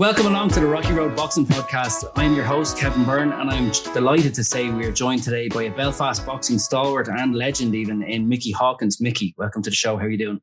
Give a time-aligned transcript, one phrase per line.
[0.00, 2.10] Welcome along to the Rocky Road Boxing Podcast.
[2.16, 5.64] I'm your host, Kevin Byrne, and I'm delighted to say we are joined today by
[5.64, 8.98] a Belfast boxing stalwart and legend, even in Mickey Hawkins.
[8.98, 9.98] Mickey, welcome to the show.
[9.98, 10.40] How are you doing?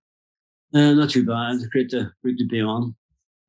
[0.75, 1.57] Uh, not too bad.
[1.71, 2.95] Great to great to be on.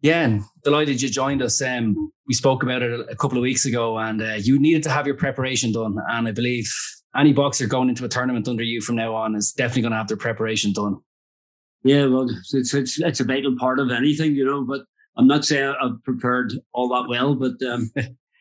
[0.01, 1.61] Yeah, and delighted you joined us.
[1.61, 4.91] Um, we spoke about it a couple of weeks ago, and uh, you needed to
[4.91, 5.99] have your preparation done.
[6.09, 6.73] And I believe
[7.15, 9.99] any boxer going into a tournament under you from now on is definitely going to
[9.99, 11.01] have their preparation done.
[11.85, 14.65] Yeah, well, it's it's it's a vital part of anything, you know.
[14.65, 14.87] But
[15.19, 17.91] I'm not saying I've prepared all that well, but um,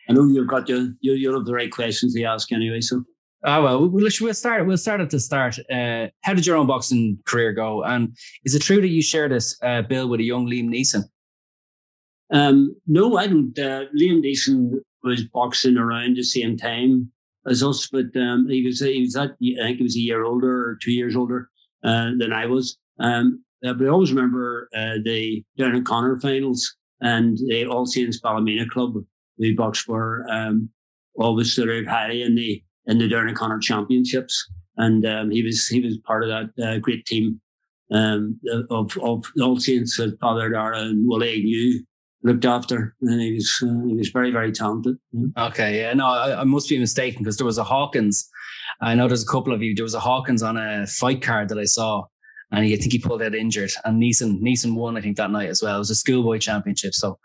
[0.10, 2.82] I know you've got your you you have the right questions to ask anyway.
[2.82, 3.04] So
[3.46, 4.66] Ah, well, we'll, we'll start.
[4.66, 5.60] We'll start at the start.
[5.72, 7.84] Uh, how did your own boxing career go?
[7.84, 11.04] And is it true that you shared this uh, bill with a young Liam Neeson?
[12.34, 13.58] um, no, I don't.
[13.58, 17.12] Uh, Liam Neeson was boxing around the same time
[17.48, 20.24] as us, but um, he was he was that I think he was a year
[20.26, 21.50] older or two years older
[21.84, 22.78] uh, than I was.
[23.00, 27.86] Um, uh, but I always remember uh, the Down and Connor finals and the All
[27.86, 28.94] Saints Ballymena Club.
[29.40, 30.70] We boxed for um,
[31.16, 35.44] always stood out highly in the in the Down and Connor Championships, and um, he
[35.44, 37.40] was he was part of that uh, great team
[37.92, 41.84] um, of of the All Saints that Father Dara and Willie New
[42.24, 44.98] looked after, and he was uh, he was very very talented.
[45.12, 45.48] yeah.
[45.48, 48.28] Okay, yeah, no, I, I must be mistaken because there was a Hawkins.
[48.82, 49.76] I know there's a couple of you.
[49.76, 52.06] There was a Hawkins on a fight card that I saw,
[52.52, 53.72] and he, I think he pulled out injured.
[53.84, 55.76] And Neeson, Neeson won, I think that night as well.
[55.76, 57.20] It was a schoolboy championship, so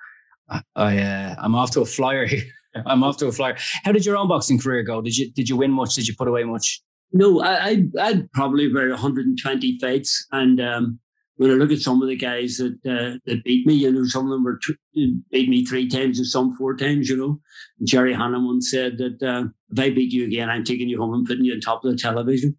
[0.48, 2.44] I, I uh, I'm off to a flyer here.
[2.86, 3.56] I'm off to a flyer.
[3.84, 5.02] How did your own boxing career go?
[5.02, 5.94] Did you did you win much?
[5.94, 6.82] Did you put away much?
[7.12, 10.98] No, I, I I'd probably about 120 fights, and um,
[11.36, 14.04] when I look at some of the guys that uh, that beat me, you know,
[14.04, 17.40] some of them were t- beat me three times and some four times, you know.
[17.78, 21.14] And Jerry once said that uh, if I beat you again, I'm taking you home
[21.14, 22.56] and putting you on top of the television,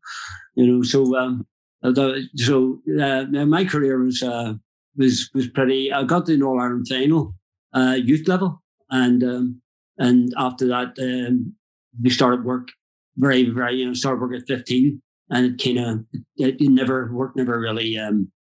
[0.56, 0.84] you know.
[0.84, 1.48] So um,
[1.84, 4.54] although- so uh, my career was uh,
[4.96, 5.92] was was pretty.
[5.92, 7.36] I got to the All Ireland final,
[7.74, 9.62] uh, youth level, and um,
[9.98, 11.54] and after that, um,
[12.02, 12.70] we started work
[13.18, 16.06] very, very, you know, started work at 15 and it kind of,
[16.38, 18.32] it, it never worked, never really, um,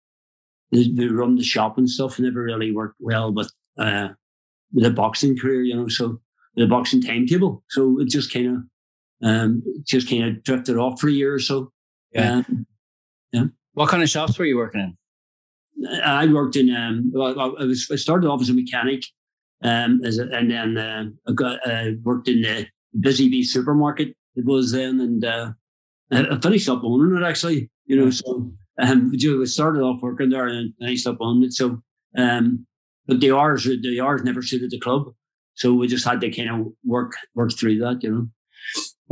[0.70, 4.08] the run the shop and stuff never really worked well with, uh,
[4.72, 6.18] with the boxing career, you know, so
[6.56, 7.62] the boxing timetable.
[7.68, 11.38] So it just kind of, um, just kind of drifted off for a year or
[11.38, 11.70] so.
[12.12, 12.42] Yeah.
[12.48, 12.66] Um,
[13.74, 14.96] What kind of shops were you working in?
[16.04, 19.04] I worked in, um, well, I was, I started off as a mechanic,
[19.62, 22.66] um, as a, and then, uh, I got, uh, worked in the
[23.00, 24.14] Busy Bee supermarket.
[24.36, 25.52] It was then, and, uh,
[26.10, 30.46] I finished up owning it actually, you know, so, um, I started off working there
[30.46, 31.54] and finished up owning it.
[31.54, 31.82] So,
[32.16, 32.66] um,
[33.06, 35.12] but the hours, the hours never suited the club.
[35.54, 38.28] So we just had to kind of work, work through that, you know.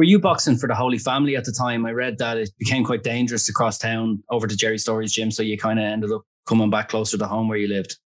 [0.00, 1.84] Were you boxing for the Holy Family at the time?
[1.84, 5.30] I read that it became quite dangerous to cross town over to Gerry Storey's gym,
[5.30, 7.98] so you kind of ended up coming back closer to home where you lived.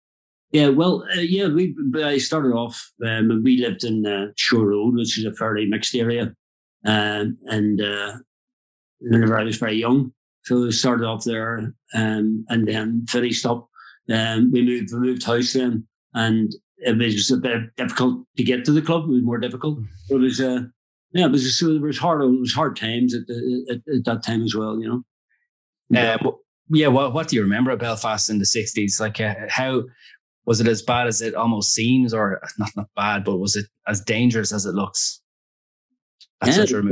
[0.50, 1.72] Yeah, well, uh, yeah, we
[2.02, 2.90] I started off.
[3.06, 6.34] Um, we lived in uh, Shore Road, which is a fairly mixed area,
[6.84, 8.14] um, and uh,
[8.98, 10.12] whenever I was very young,
[10.42, 13.68] so I started off there, um, and then finished up.
[14.10, 18.64] Um, we moved, we moved house then, and it was a bit difficult to get
[18.64, 19.04] to the club.
[19.04, 19.78] It was more difficult.
[20.10, 20.62] It was, uh,
[21.14, 22.22] yeah, it was, it was hard.
[22.22, 24.78] It was hard times at, the, at, at that time as well.
[24.80, 25.98] You know.
[25.98, 29.00] Uh, wh- yeah, what what do you remember of Belfast in the '60s?
[29.00, 29.84] Like, uh, how
[30.44, 33.66] was it as bad as it almost seems, or not not bad, but was it
[33.86, 35.20] as dangerous as it looks?
[36.42, 36.82] At Yeah, a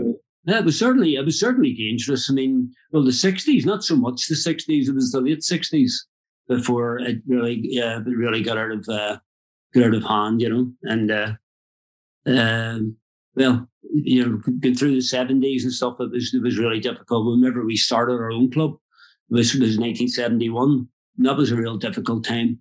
[0.44, 2.30] Yeah, it was certainly it was certainly dangerous.
[2.30, 4.88] I mean, well, the sixties, not so much the sixties.
[4.88, 6.06] It was the late sixties
[6.48, 9.18] before it really, yeah, it really got out of uh,
[9.74, 10.72] got out of hand, you know.
[10.82, 11.32] And uh,
[12.26, 12.96] um,
[13.34, 14.40] well, you know,
[14.74, 17.26] through the seventies and stuff, it was it was really difficult.
[17.26, 18.72] Whenever we started our own club,
[19.30, 20.88] it was, it nineteen seventy one.
[21.18, 22.60] That was a real difficult time.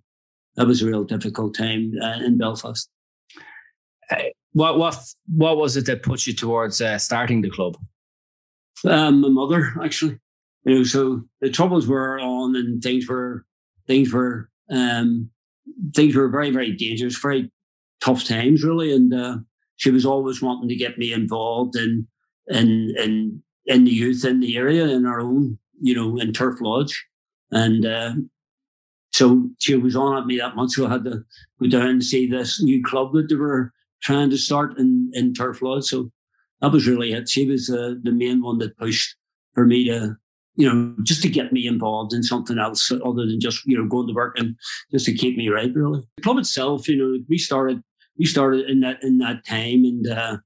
[0.56, 2.88] That was a real difficult time uh, in Belfast.
[4.52, 4.96] What what
[5.28, 7.76] what was it that put you towards uh, starting the club?
[8.84, 10.18] Um, my mother, actually.
[10.64, 13.44] You know, so the troubles were on and things were
[13.86, 15.30] things were um
[15.94, 17.50] things were very, very dangerous, very
[18.00, 19.38] tough times really, and uh,
[19.82, 22.06] she was always wanting to get me involved in
[22.46, 26.60] in in in the youth in the area in our own you know in Turf
[26.60, 27.04] Lodge,
[27.50, 28.12] and uh,
[29.10, 31.24] so she was on at me that month, so I had to
[31.60, 35.34] go down and see this new club that they were trying to start in in
[35.34, 35.86] Turf Lodge.
[35.86, 36.12] So
[36.60, 37.28] that was really it.
[37.28, 39.16] She was uh, the main one that pushed
[39.52, 40.16] for me to
[40.54, 43.86] you know, just to get me involved in something else other than just, you know,
[43.86, 44.54] going to work and
[44.90, 46.02] just to keep me right, really.
[46.16, 47.82] The club itself, you know, we started,
[48.18, 50.36] we started in that, in that time and, uh,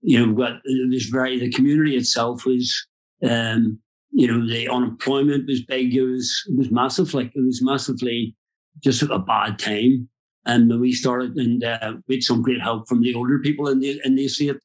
[0.00, 2.86] you know, but it was very, the community itself was,
[3.28, 3.78] um,
[4.10, 5.94] you know, the unemployment was big.
[5.94, 7.14] It was, it was massive.
[7.14, 8.34] Like it was massively
[8.80, 10.08] just a bad time.
[10.44, 14.00] And we started and, uh, had some great help from the older people in the,
[14.04, 14.56] in the estate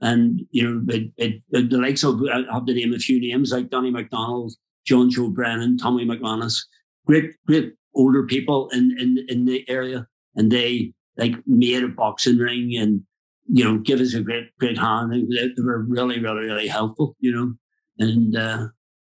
[0.00, 3.20] and, you know, it, it, it, the likes of, I have to name a few
[3.20, 4.52] names like Danny McDonald,
[4.86, 6.58] John Joe Brennan, Tommy McManus,
[7.06, 10.06] great, great older people in, in, in the area.
[10.34, 13.02] And they like made a boxing ring and,
[13.46, 15.12] you know, give us a great, great hand.
[15.12, 17.54] They, they were really, really, really helpful, you know,
[17.98, 18.66] and, uh,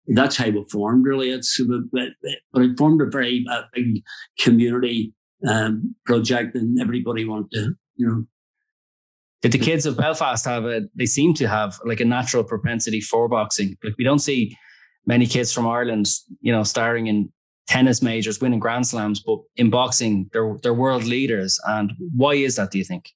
[0.09, 1.31] that's how we formed really.
[1.31, 1.61] It's,
[1.93, 2.09] but,
[2.53, 4.03] but it formed a very uh, big
[4.39, 5.13] community,
[5.47, 8.25] um, project and everybody wanted to, you know,
[9.41, 10.83] did the kids of Belfast have a?
[10.97, 13.77] They seem to have like a natural propensity for boxing.
[13.85, 14.57] Like we don't see
[15.07, 16.07] many kids from Ireland,
[16.41, 17.33] you know, starring in
[17.69, 21.61] tennis majors, winning Grand Slams, but in boxing, they're they're world leaders.
[21.67, 22.71] And why is that?
[22.71, 23.13] Do you think?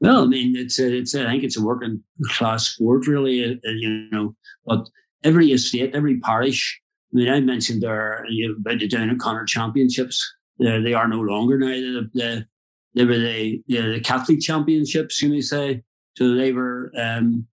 [0.00, 3.44] Well, I mean, it's a, it's a, I think it's a working class sport, really.
[3.44, 4.34] Uh, uh you know,
[4.64, 4.88] but
[5.24, 6.80] every estate, every parish.
[7.12, 10.34] I mean, I mentioned there you know, about the Down and Connor Championships.
[10.60, 11.68] Uh, they are no longer now.
[11.68, 12.46] The, the
[12.94, 15.82] they were the, the Catholic championships, you may say.
[16.16, 17.46] So they were, um,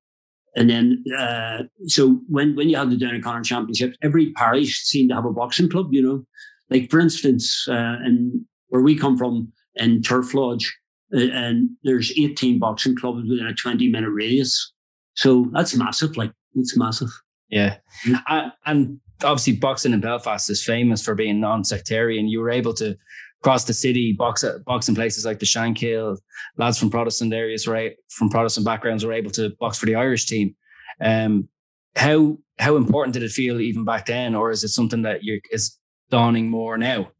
[0.56, 4.82] and then, uh, so when, when you had the Down and Connor championships, every parish
[4.84, 6.26] seemed to have a boxing club, you know,
[6.70, 10.76] like for instance, uh, and where we come from in Turf Lodge,
[11.16, 14.74] uh, and there's 18 boxing clubs within a 20 minute radius.
[15.16, 16.18] So that's massive.
[16.18, 17.10] Like it's massive.
[17.50, 17.78] Yeah.
[18.06, 18.50] Mm-hmm.
[18.66, 22.28] and obviously boxing in Belfast is famous for being non-sectarian.
[22.28, 22.98] You were able to
[23.44, 26.18] across the city, box boxing places like the Shankill,
[26.56, 30.28] lads from Protestant areas, right, from Protestant backgrounds, were able to box for the Irish
[30.28, 30.56] team.
[31.02, 31.50] Um,
[31.98, 35.42] how how important did it feel even back then, or is it something that you
[35.52, 35.78] is
[36.10, 37.12] dawning more now?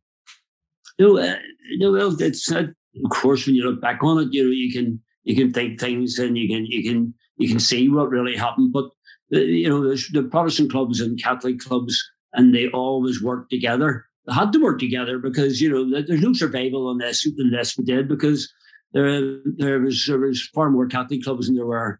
[0.98, 1.36] No, uh,
[1.78, 2.68] no, it's uh,
[3.04, 5.78] of course when you look back on it, you know, you can you can think
[5.78, 8.72] things and you can you can you can see what really happened.
[8.72, 8.86] But
[9.34, 14.54] uh, you know, the Protestant clubs and Catholic clubs, and they always work together had
[14.54, 18.52] to work together because you know there's no survival unless unless we did because
[18.94, 22.00] there there was there was far more Catholic clubs than there were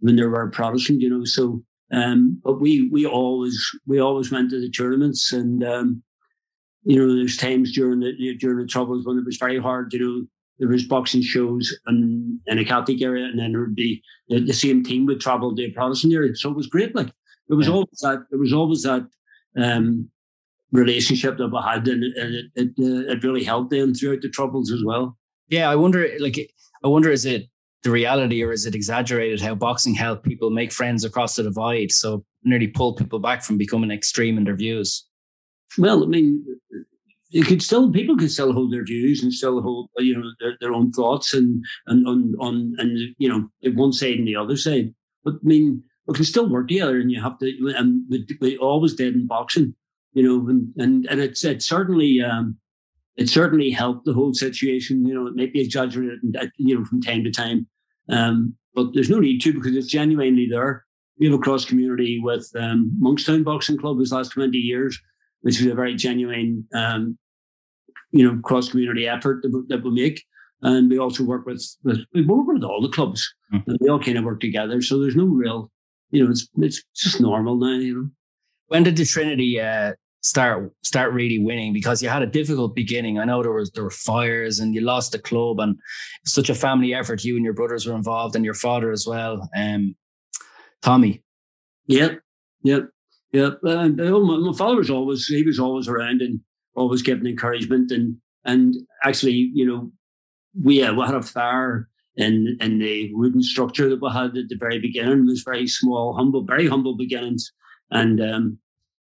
[0.00, 1.24] when there were Protestant, you know.
[1.24, 6.02] So, um, but we we always we always went to the tournaments, and um,
[6.84, 9.92] you know, there's times during the during the troubles when it was very hard.
[9.92, 10.26] You know,
[10.58, 14.40] there was boxing shows in, in a Catholic area, and then there would be the,
[14.40, 16.34] the same team would travel to a Protestant area.
[16.34, 16.94] So it was great.
[16.94, 17.08] Like
[17.48, 17.72] it was yeah.
[17.74, 18.24] always that.
[18.30, 19.06] There was always that.
[19.58, 20.10] Um,
[20.72, 24.72] relationship that we had, and it, it, uh, it really helped them throughout the troubles
[24.72, 25.16] as well.
[25.48, 26.50] Yeah, I wonder, like,
[26.84, 27.48] I wonder, is it
[27.82, 31.92] the reality or is it exaggerated how boxing helped people make friends across the divide?
[31.92, 35.06] So nearly pull people back from becoming extreme in their views.
[35.78, 36.44] Well, I mean,
[37.30, 40.56] you could still people could still hold their views and still hold you know their,
[40.60, 44.56] their own thoughts and and on on and you know one side and the other
[44.56, 44.94] side.
[45.24, 47.74] But I mean, we can still work together, and you have to.
[47.76, 49.74] And we, we always did in boxing
[50.16, 52.56] you know, and and, and it's it certainly um,
[53.16, 55.04] it certainly helped the whole situation.
[55.04, 56.20] You know, it may be exaggerated,
[56.56, 57.66] you know, from time to time,
[58.08, 60.86] um, but there's no need to because it's genuinely there.
[61.20, 64.98] We have a cross community with um, Monkstown Boxing Club this last 20 years,
[65.42, 67.18] which is a very genuine, um,
[68.10, 70.24] you know, cross community effort that, that we make.
[70.62, 73.70] And we also work with, with we work with all the clubs, mm-hmm.
[73.70, 74.80] and we all kind of work together.
[74.80, 75.70] So there's no real,
[76.10, 77.76] you know, it's it's just normal now.
[77.76, 78.10] You know.
[78.68, 79.92] When did the Trinity uh,
[80.26, 83.18] start start really winning because you had a difficult beginning.
[83.18, 85.78] I know there was there were fires and you lost the club and
[86.24, 87.22] such a family effort.
[87.22, 89.48] You and your brothers were involved and your father as well.
[89.56, 89.94] Um,
[90.82, 91.22] Tommy.
[91.86, 92.20] Yep,
[92.64, 92.88] yep,
[93.32, 93.60] yep.
[93.64, 96.40] Uh, my, father was always he was always around and
[96.74, 99.92] always giving encouragement and and actually you know
[100.60, 104.48] we uh, we had a fire in in the wooden structure that we had at
[104.48, 105.20] the very beginning.
[105.20, 107.52] It was very small, humble, very humble beginnings
[107.92, 108.20] and.
[108.20, 108.58] Um,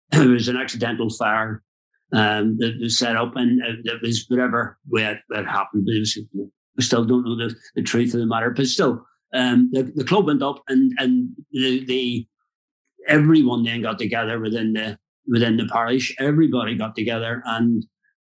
[0.14, 1.64] it was an accidental fire
[2.14, 5.86] um, that was set up, and it was whatever way it, it happened.
[5.88, 9.84] Was, we still don't know the, the truth of the matter, but still, um, the,
[9.96, 12.28] the club went up, and and the, the
[13.08, 14.98] everyone then got together within the
[15.28, 16.16] within the parish.
[16.20, 17.86] Everybody got together, and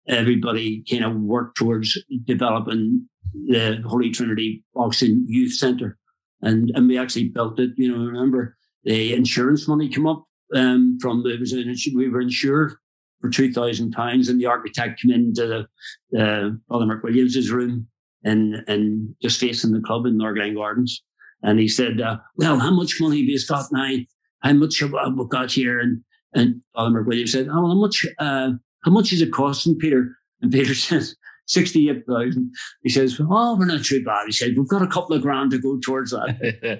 [0.08, 3.08] everybody kind of worked towards developing
[3.48, 5.98] the Holy Trinity Boxing Youth Centre,
[6.42, 7.72] and and we actually built it.
[7.76, 12.22] You know, remember the insurance money came up um, from the, was an, we were
[12.22, 12.74] insured
[13.22, 15.68] for two thousand pounds, and the architect came into the,
[16.12, 17.88] the Father Mark Williams's room
[18.24, 21.04] and and just facing the club in Norglen Gardens,
[21.42, 23.98] and he said, uh, "Well, how much money have you got now?
[24.42, 26.02] How much have we got here?" And
[26.34, 28.06] and Father Mark Williams said, "Oh, how much?
[28.20, 28.52] Uh,
[28.84, 31.16] how much is it costing, Peter?" And Peter says,
[31.48, 32.52] 68,000.
[32.84, 34.26] He says, Oh, we're not too bad.
[34.26, 36.38] He said, We've got a couple of grand to go towards that.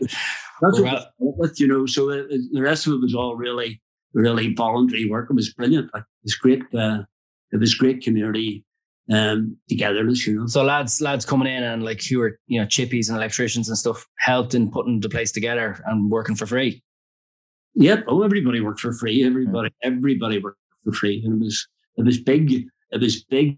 [0.62, 1.86] That's what with, you know.
[1.86, 3.82] So it, the rest of it was all really,
[4.14, 5.30] really voluntary work.
[5.30, 5.90] It was brilliant.
[5.94, 6.62] Like, it was great.
[6.74, 7.04] Uh,
[7.52, 8.66] it was great community
[9.12, 10.48] um, togetherness, you know.
[10.48, 13.78] So lads, lads coming in and like you were, you know, chippies and electricians and
[13.78, 16.82] stuff helped in putting the place together and working for free.
[17.76, 18.06] Yep.
[18.08, 19.26] Oh, everybody worked for free.
[19.26, 21.22] Everybody, everybody worked for free.
[21.26, 21.68] And it was,
[21.98, 23.58] it was big it was big,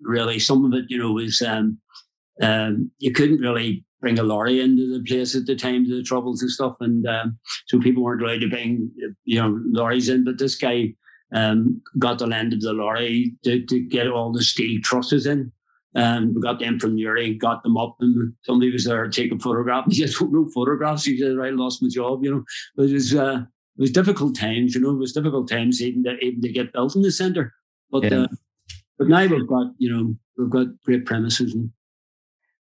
[0.00, 0.38] really.
[0.38, 1.78] Some of it, you know, was um,
[2.42, 6.02] um, you couldn't really bring a lorry into the place at the time, of the
[6.02, 8.90] troubles and stuff, and um, so people weren't allowed to bring,
[9.24, 10.24] you know, lorries in.
[10.24, 10.94] But this guy
[11.32, 15.52] um, got the land of the lorry to, to get all the steel trusses in.
[15.94, 19.96] And we got them from Newry, got them up, and somebody was there taking photographs.
[19.96, 22.44] He said, "No photographs." He said, "I lost my job." You know,
[22.76, 23.44] but it was uh,
[23.78, 24.74] it was difficult times.
[24.74, 27.54] You know, it was difficult times even to, even to get built in the centre.
[27.90, 28.24] But yeah.
[28.24, 28.26] uh,
[28.98, 31.70] but now we've got, you know, we've got great premises and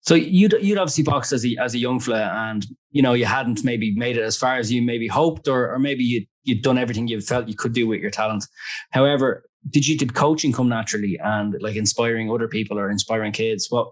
[0.03, 3.25] so you'd you'd obviously boxed as a as a young fella, and you know you
[3.25, 6.61] hadn't maybe made it as far as you maybe hoped, or or maybe you you'd
[6.61, 8.45] done everything you felt you could do with your talent.
[8.91, 13.67] However, did you did coaching come naturally and like inspiring other people or inspiring kids?
[13.69, 13.91] What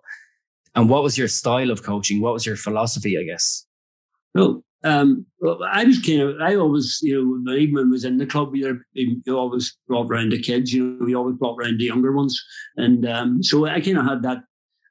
[0.76, 2.20] and what was your style of coaching?
[2.20, 3.18] What was your philosophy?
[3.18, 3.66] I guess.
[4.36, 5.26] Well, um,
[5.68, 8.82] I was kind of, I always, you know, when I was in the club, you,
[8.94, 12.44] you always brought around the kids, you know, we always brought around the younger ones.
[12.78, 14.40] And um, so I kind of had that,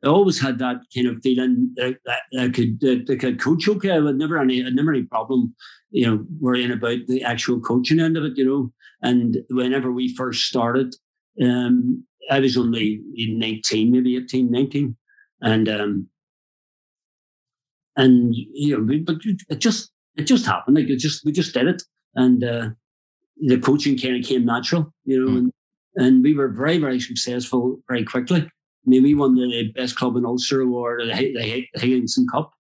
[0.05, 1.99] I always had that kind of feeling that,
[2.39, 3.91] I could, that I could coach okay.
[3.91, 5.55] I had never any, never any problem,
[5.91, 8.73] you know, worrying about the actual coaching end of it, you know.
[9.03, 10.95] And whenever we first started,
[11.43, 14.97] um, I was only 19, maybe 18, 19.
[15.43, 16.10] And um,
[17.97, 19.17] and you know, but
[19.49, 20.77] it just it just happened.
[20.77, 21.83] Like it just we just did it,
[22.15, 22.69] and uh,
[23.37, 25.39] the coaching kind of came natural, you know, mm.
[25.39, 25.53] and
[25.97, 28.41] and we were very very successful very quickly.
[28.41, 32.53] I mean, we won the best club in Ulster award, the, the Higginson Cup.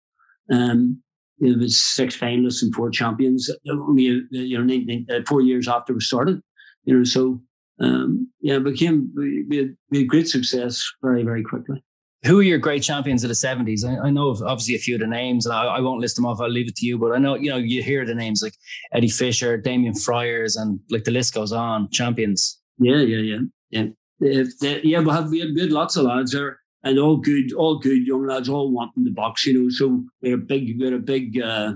[0.53, 1.03] Um,
[1.39, 3.51] it was six finalists and four champions.
[3.69, 6.41] Only you know uh, four years after we started,
[6.85, 7.05] you know.
[7.05, 7.41] So
[7.81, 11.83] um, yeah, became we, we, had, we had great success very very quickly
[12.25, 13.85] who are your great champions of the 70s?
[13.85, 16.17] I, I know of obviously a few of the names, and I, I, won't list
[16.17, 16.41] them off.
[16.41, 16.99] I'll leave it to you.
[16.99, 18.55] But I know, you know, you hear the names like
[18.93, 21.89] Eddie Fisher, Damien Fryers, and like the list goes on.
[21.91, 22.61] Champions.
[22.79, 23.39] Yeah, yeah,
[23.71, 23.87] yeah,
[24.21, 24.43] yeah.
[24.83, 27.79] yeah, we have we had, we had lots of lads there, and all good, all
[27.79, 29.71] good young lads, all wanting the box, you know.
[29.71, 31.75] So we're a big, we're a big, uh,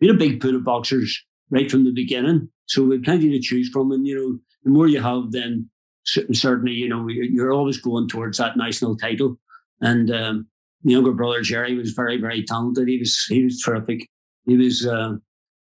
[0.00, 2.50] we're a big pool of boxers right from the beginning.
[2.66, 5.70] So we had plenty to choose from, and you know, the more you have, then
[6.06, 9.38] certainly, you know, you're always going towards that national title.
[9.80, 10.46] And um,
[10.82, 12.88] younger brother Jerry was very, very talented.
[12.88, 14.08] He was he was terrific.
[14.46, 15.14] He was, uh,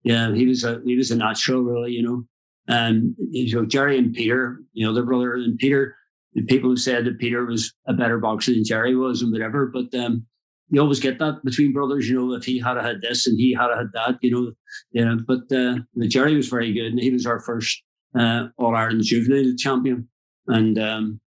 [0.02, 1.92] yeah, he was a he was a natural, really.
[1.92, 2.24] You know,
[2.68, 5.96] and you know Jerry and Peter, you know, their brother and Peter.
[6.34, 9.72] The people have said that Peter was a better boxer than Jerry was, and whatever.
[9.72, 10.26] But um,
[10.68, 12.08] you always get that between brothers.
[12.08, 14.52] You know, if he had had this and he had had that, you know,
[14.92, 15.14] yeah.
[15.26, 15.76] But uh,
[16.08, 17.82] Jerry was very good, and he was our first
[18.14, 20.08] uh, All Ireland juvenile champion
[20.48, 21.20] and um,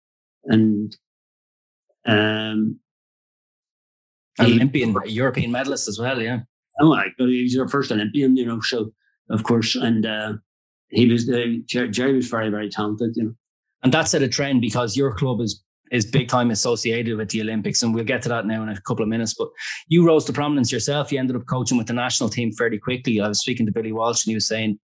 [0.45, 0.95] and
[2.05, 2.79] um,
[4.39, 6.21] Olympian, he, European medalist as well.
[6.21, 6.39] Yeah.
[6.81, 8.61] Oh my God, he's our first Olympian, you know.
[8.61, 8.91] So
[9.29, 10.33] of course, and uh,
[10.89, 13.35] he was uh, Jerry was very very talented, you know.
[13.83, 17.41] And that set a trend because your club is is big time associated with the
[17.41, 19.33] Olympics, and we'll get to that now in a couple of minutes.
[19.33, 19.49] But
[19.87, 21.11] you rose to prominence yourself.
[21.11, 23.19] You ended up coaching with the national team fairly quickly.
[23.19, 24.79] I was speaking to Billy Walsh, and he was saying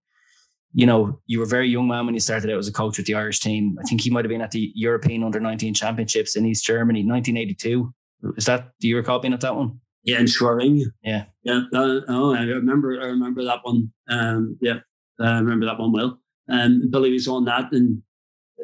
[0.75, 2.97] you know, you were a very young man when you started out as a coach
[2.97, 3.78] with the Irish team.
[3.81, 7.04] I think he might have been at the European Under 19 Championships in East Germany,
[7.04, 7.95] 1982.
[8.37, 9.81] Is that, do you recall being at that one?
[10.02, 10.83] Yeah, in Schwerin.
[11.04, 11.26] Yeah.
[11.45, 11.62] Yeah.
[11.73, 13.93] Uh, oh, I remember, I remember that one.
[14.09, 14.81] Um, yeah,
[15.21, 16.19] I remember that one well.
[16.49, 18.02] And um, Billy was on that and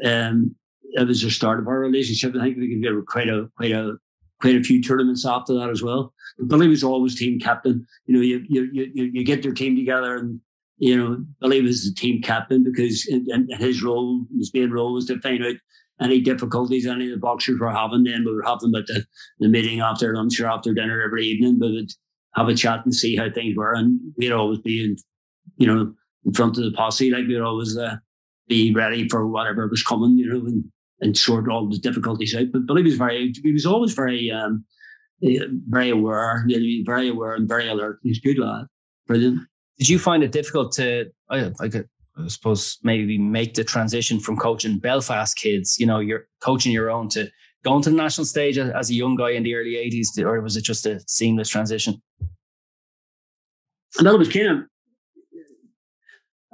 [0.05, 2.35] um, it was the start of our relationship.
[2.35, 3.97] I think we could get quite a, quite a,
[4.41, 6.13] quite a few tournaments after that as well.
[6.49, 7.87] Billy was always team captain.
[8.07, 10.41] You know, you, you, you, you get your team together and
[10.81, 15.07] you know, Billy was the team captain because and his role, his main role was
[15.07, 15.57] to find out
[16.01, 18.05] any difficulties any of the boxers were having.
[18.05, 19.05] Then we would have them at the,
[19.39, 21.59] the meeting after lunch or after dinner every evening.
[21.61, 21.93] We would
[22.35, 23.75] have a chat and see how things were.
[23.75, 24.97] And we'd always be in,
[25.59, 25.93] you know,
[26.25, 27.11] in front of the posse.
[27.11, 27.97] Like we'd always uh,
[28.49, 30.47] be ready for whatever was coming, you know.
[30.47, 30.65] And
[31.01, 32.53] and sort all the difficulties out.
[32.53, 34.65] But Billy was very, he was always very, um,
[35.25, 36.47] eh, very aware,
[36.85, 38.01] very aware and very alert.
[38.03, 38.67] He's a good lad,
[39.07, 39.41] brilliant.
[39.81, 44.79] Did you find it difficult to, like, I suppose maybe make the transition from coaching
[44.79, 45.81] Belfast kids?
[45.81, 47.31] You know, you're coaching your own to
[47.65, 50.59] going to the national stage as a young guy in the early '80s, or was
[50.59, 52.03] it just a seamless transition?
[53.97, 54.59] And that was kind of,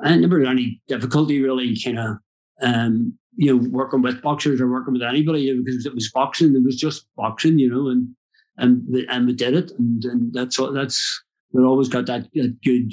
[0.04, 2.16] I never had any difficulty really, kind of
[2.62, 6.54] um, you know, working with boxers or working with anybody because it was boxing.
[6.54, 8.08] It was just boxing, you know, and
[8.56, 12.56] and and we did it, and and that's what that's we always got that, that
[12.62, 12.92] good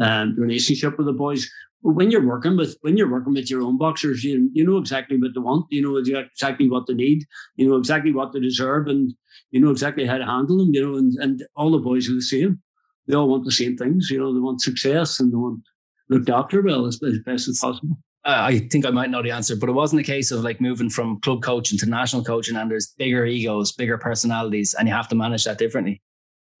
[0.00, 1.50] um, relationship with the boys.
[1.82, 4.78] But when you're working with when you're working with your own boxers, you you know
[4.78, 7.24] exactly what they want, you know exactly what they need,
[7.56, 9.12] you know exactly what they deserve, and
[9.50, 12.14] you know exactly how to handle them, you know, and and all the boys are
[12.14, 12.60] the same.
[13.06, 14.32] They all want the same things, you know.
[14.32, 15.62] They want success and they want
[16.08, 19.32] looked after well as, as best as possible uh, I think I might know the
[19.32, 22.56] answer, but it wasn't a case of like moving from club coaching to national coaching
[22.56, 26.00] and there's bigger egos, bigger personalities, and you have to manage that differently.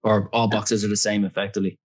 [0.02, 1.78] Or all boxes are the same effectively.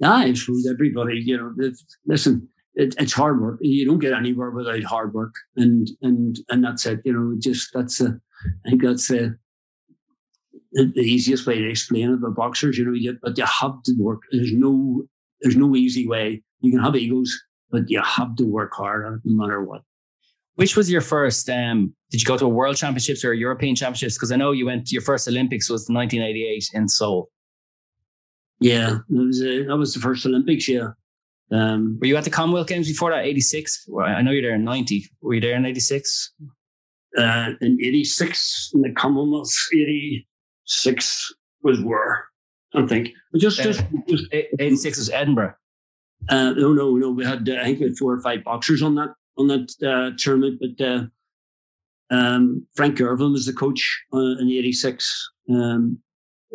[0.00, 1.20] It's with everybody.
[1.24, 1.72] You know,
[2.06, 3.58] listen, it, it's hard work.
[3.60, 7.00] You don't get anywhere without hard work, and and and that's it.
[7.04, 8.18] You know, just that's a.
[8.66, 9.34] I think that's a,
[10.72, 12.76] the, easiest way to explain it about boxers.
[12.76, 14.22] You know, you, but you have to work.
[14.32, 15.04] There's no
[15.42, 16.42] there's no easy way.
[16.60, 17.36] You can have egos,
[17.70, 19.82] but you have to work hard no matter what.
[20.56, 21.48] Which was your first?
[21.48, 24.16] Um, did you go to a World Championships or European Championships?
[24.16, 24.92] Because I know you went.
[24.92, 27.30] Your first Olympics was 1988 in Seoul.
[28.62, 30.68] Yeah, that was a, that was the first Olympics.
[30.68, 30.88] Yeah.
[31.50, 33.24] Um, were you at the Commonwealth Games before that?
[33.24, 33.86] 86.
[34.02, 35.04] I know you're there in 90.
[35.20, 36.32] Were you there in 86?
[37.18, 42.24] Uh, in 86, in the Commonwealth, 86 was where
[42.74, 43.10] I think.
[43.36, 45.54] Just, uh, just, just 86 was Edinburgh.
[46.28, 47.10] Uh, no, no, no.
[47.10, 49.72] We had uh, I think we had four or five boxers on that on that
[49.82, 51.04] uh, tournament, but uh,
[52.10, 55.30] um, Frank Irvin was the coach uh, in '86.
[55.50, 55.98] Um,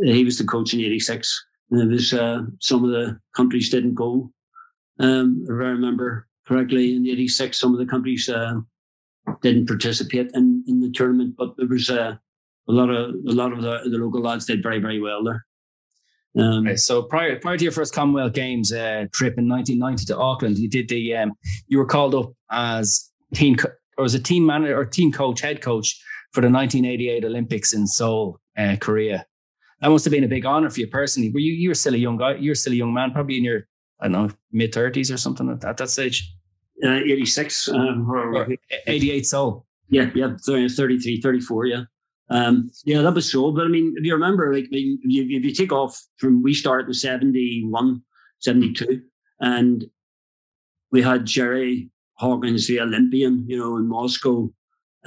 [0.03, 1.45] he was the coach in '86.
[1.71, 4.31] And it was uh, some of the countries didn't go.
[4.99, 8.29] Um, if I remember correctly, in '86, some of the countries
[9.41, 12.19] didn't participate in, in the tournament, but there was a
[12.67, 15.45] lot of a lot of the, the local lads did very very well there.
[16.37, 16.77] Um.
[16.77, 20.69] So prior prior to your first Commonwealth Games uh, trip in 1990 to Auckland, you
[20.69, 21.33] did the um,
[21.67, 25.41] you were called up as team co- or as a team manager or team coach,
[25.41, 25.99] head coach
[26.31, 29.25] for the 1988 Olympics in Seoul, uh, Korea.
[29.81, 31.31] That must have been a big honor for you personally.
[31.31, 32.35] Were you you were still a young guy?
[32.35, 33.67] You were still a young man, probably in your
[33.99, 36.33] I don't know mid 30s or something at that, at that stage.
[36.83, 38.47] Uh, 86 um, or, or
[38.85, 41.83] 88 so Yeah, yeah, 33, 34, yeah.
[42.29, 43.51] Um, yeah, that was so.
[43.51, 45.99] But I mean, if you remember, like, I mean, if you, if you take off
[46.17, 48.01] from we started in 71,
[48.39, 49.01] 72,
[49.39, 49.85] and
[50.91, 54.51] we had Gerry Hawkins, the Olympian, you know, in Moscow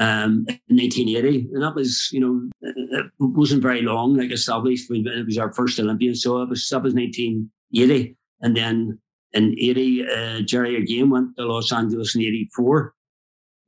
[0.01, 1.49] um, in 1980.
[1.53, 4.91] And that was, you know, it wasn't very long, like established.
[4.91, 6.17] It was our first Olympian.
[6.17, 8.17] So it was, that was 1980.
[8.41, 8.99] And then
[9.33, 12.95] in 80, uh, Jerry again went to Los Angeles in 84.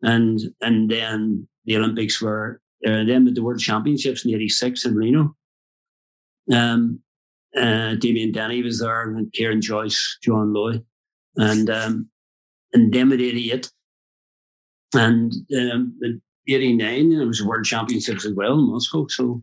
[0.03, 4.95] And, and then the Olympics were uh, then with the World Championships in '86 in
[4.97, 5.37] Reno.
[6.53, 7.01] Um,
[7.57, 10.85] uh, Damien Denny was there, and Kieran Joyce, John Lowey,
[11.37, 12.09] and um,
[12.73, 13.71] and then with '88,
[14.94, 15.98] and um,
[16.48, 19.07] '89, it was World Championships as well in Moscow.
[19.09, 19.42] So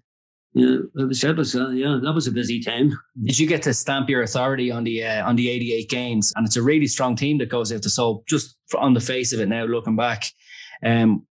[0.53, 2.91] yeah, it was, it was uh, yeah, that was a busy time.
[3.23, 6.33] Did you get to stamp your authority on the uh, on the '88 games?
[6.35, 8.23] And it's a really strong team that goes out to Seoul.
[8.27, 10.25] Just on the face of it now, looking back,
[10.83, 11.25] um,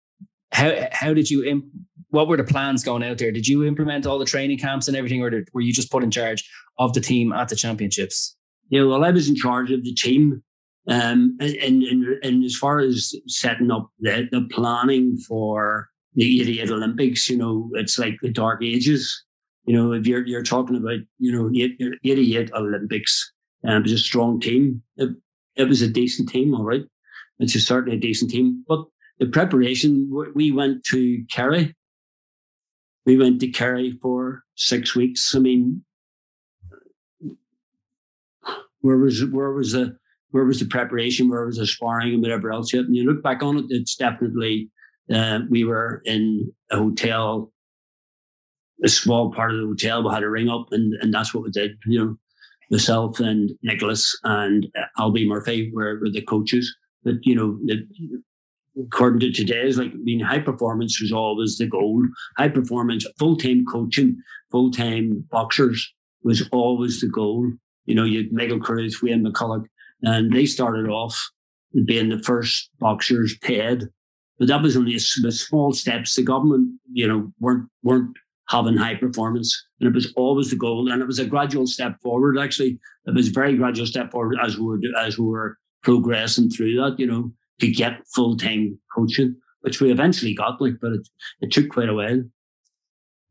[0.53, 1.67] how how did you imp-
[2.11, 3.33] what were the plans going out there?
[3.33, 6.05] Did you implement all the training camps and everything, or did, were you just put
[6.05, 6.49] in charge
[6.79, 8.37] of the team at the championships?
[8.69, 10.43] Yeah, well, I was in charge of the team,
[10.89, 16.71] um, and, and and as far as setting up the, the planning for the 88
[16.71, 19.25] Olympics, you know, it's like the dark ages.
[19.65, 21.51] You know, if you're you're talking about you know
[22.05, 23.33] 88 Olympics,
[23.67, 24.83] um, it was a strong team.
[24.97, 25.11] It,
[25.57, 26.85] it was a decent team, all right.
[27.39, 28.85] It's a certainly a decent team, but
[29.19, 31.75] the preparation we went to Kerry
[33.07, 35.35] we went to Kerry for six weeks.
[35.35, 35.85] I mean,
[38.81, 39.97] where was where was the
[40.35, 41.29] where was the preparation?
[41.29, 42.73] Where was the sparring and whatever else?
[42.73, 44.69] Yet, and you look back on it, it's definitely
[45.09, 47.53] uh, we were in a hotel,
[48.83, 50.03] a small part of the hotel.
[50.03, 51.79] We had a ring up, and and that's what we did.
[51.87, 52.17] You know,
[52.69, 56.75] myself and Nicholas and uh, Albie Murphy were, were the coaches.
[57.05, 57.87] But you know, the,
[58.85, 62.03] according to today's, like, I mean, high performance was always the goal.
[62.39, 64.17] High performance, full time coaching,
[64.51, 65.95] full time boxers
[66.25, 67.53] was always the goal.
[67.87, 69.67] You know, you had Michael Carruth, Wayne McCullough,
[70.05, 71.31] and they started off
[71.87, 73.89] being the first boxers paid
[74.39, 76.17] but that was only a, small steps.
[76.17, 78.17] The government, you know, weren't weren't
[78.49, 80.91] having high performance, and it was always the goal.
[80.91, 82.39] And it was a gradual step forward.
[82.39, 86.51] Actually, it was a very gradual step forward as we were as we were progressing
[86.51, 86.99] through that.
[86.99, 90.61] You know, to get full time coaching, which we eventually got.
[90.61, 91.09] Like, but it
[91.41, 92.23] it took quite a while.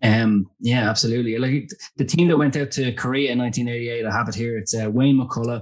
[0.01, 1.37] Um, yeah, absolutely.
[1.37, 4.57] Like the team that went out to Korea in 1988, I have it here.
[4.57, 5.61] It's uh, Wayne McCullough,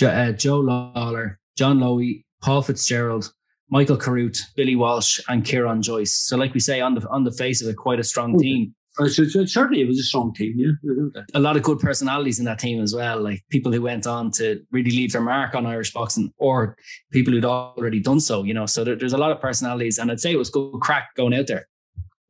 [0.00, 3.32] jo- uh, Joe Lawlor, John Lowey, Paul Fitzgerald,
[3.68, 6.12] Michael Carruth, Billy Walsh, and Kieran Joyce.
[6.12, 8.74] So, like we say, on the on the face of it, quite a strong team.
[8.98, 10.54] Uh, so, so certainly, it was a strong team.
[10.56, 13.20] Yeah, a lot of good personalities in that team as well.
[13.20, 16.76] Like people who went on to really leave their mark on Irish boxing, or
[17.12, 18.42] people who'd already done so.
[18.42, 20.80] You know, so there, there's a lot of personalities, and I'd say it was good
[20.80, 21.68] crack going out there.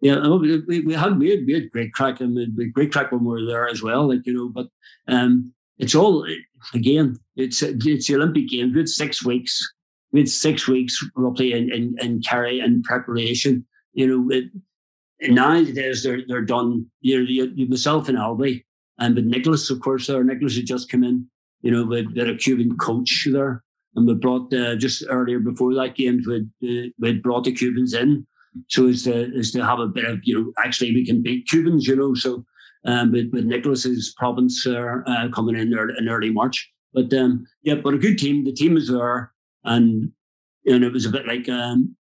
[0.02, 3.12] Yeah, we, we had we had, we had great crack and we had great crack
[3.12, 4.08] when we were there as well.
[4.08, 4.66] Like you know, but
[5.08, 6.26] um, it's all
[6.74, 7.16] again.
[7.36, 8.74] It's it's the Olympic Games.
[8.74, 9.60] We had six weeks.
[10.12, 13.66] We had six weeks roughly in in, in Kerry in preparation.
[13.92, 14.44] You know, it,
[15.32, 16.86] nowadays they're they're done.
[17.00, 18.64] You know, you, you myself and Albie,
[18.98, 20.24] and with Nicholas, of course, there.
[20.24, 21.26] Nicholas had just come in.
[21.62, 23.62] You know, with, with a Cuban coach there,
[23.94, 28.26] and we brought just earlier before that game, we uh, we brought the Cubans in
[28.68, 31.48] so as to is to have a bit of you know actually we can beat
[31.48, 32.14] Cubans, you know.
[32.14, 32.44] So
[32.84, 37.46] um, with, with Nicholas's province uh, uh, coming in there in early March, but um,
[37.62, 38.44] yeah, but a good team.
[38.44, 39.32] The team is there,
[39.64, 40.10] and
[40.66, 41.96] and it was a bit like um,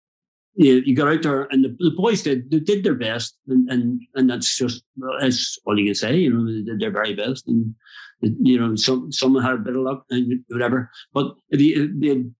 [0.55, 3.69] you, you got out there, and the, the boys did they did their best, and
[3.69, 4.83] and, and that's just
[5.19, 6.17] that's all you can say.
[6.17, 7.75] You know, they did their very best, and
[8.21, 10.89] you know, some some had a bit of luck and whatever.
[11.13, 12.31] But the, the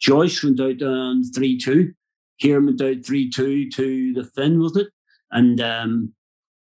[0.00, 1.92] Joyce went out on three two
[2.38, 4.92] Kieran went out 3 2 to the Finn, wasn't it?
[5.30, 6.14] And um,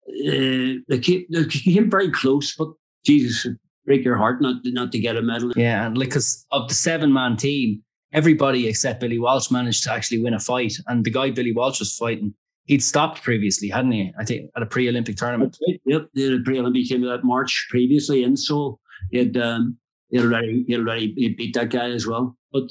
[0.07, 2.69] uh, they, came, they came very close, but
[3.05, 3.47] Jesus,
[3.85, 5.51] break your heart not, not to get a medal.
[5.55, 9.91] Yeah, and like, because of the seven man team, everybody except Billy Walsh managed to
[9.91, 10.73] actually win a fight.
[10.87, 12.33] And the guy Billy Walsh was fighting,
[12.65, 14.13] he'd stopped previously, hadn't he?
[14.19, 15.57] I think at a pre Olympic tournament.
[15.85, 18.79] Yep, the pre Olympic came that March previously in Seoul.
[19.11, 19.77] He had, um,
[20.09, 22.37] he already, he already beat that guy as well.
[22.51, 22.63] But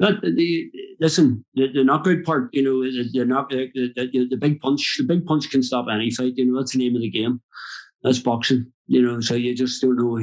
[0.00, 4.60] that the listen, the, the knockout part, you know, the, knock, the, the, the big
[4.60, 6.32] punch, the big punch can stop any fight.
[6.36, 7.40] You know, that's the name of the game.
[8.02, 8.72] That's boxing.
[8.86, 10.18] You know, so you just don't know.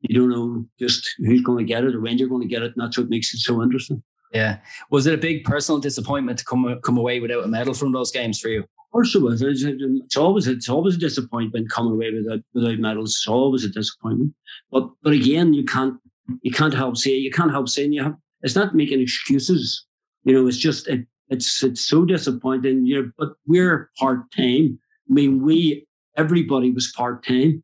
[0.00, 2.62] You don't know just who's going to get it or when you're going to get
[2.62, 4.02] it, and that's what makes it so interesting.
[4.32, 4.58] Yeah.
[4.90, 8.10] Was it a big personal disappointment to come come away without a medal from those
[8.10, 8.60] games for you?
[8.60, 9.42] Of course it was.
[9.42, 13.10] It's, always it's always a disappointment coming away without without medals.
[13.10, 14.34] It's always a disappointment.
[14.70, 15.94] But but again, you can't
[16.42, 19.84] you can't help saying you can't help saying you have it's not making excuses.
[20.24, 22.86] You know, it's just it, it's it's so disappointing.
[22.86, 24.78] You know, but we're part time.
[25.10, 27.62] I mean, we everybody was part time.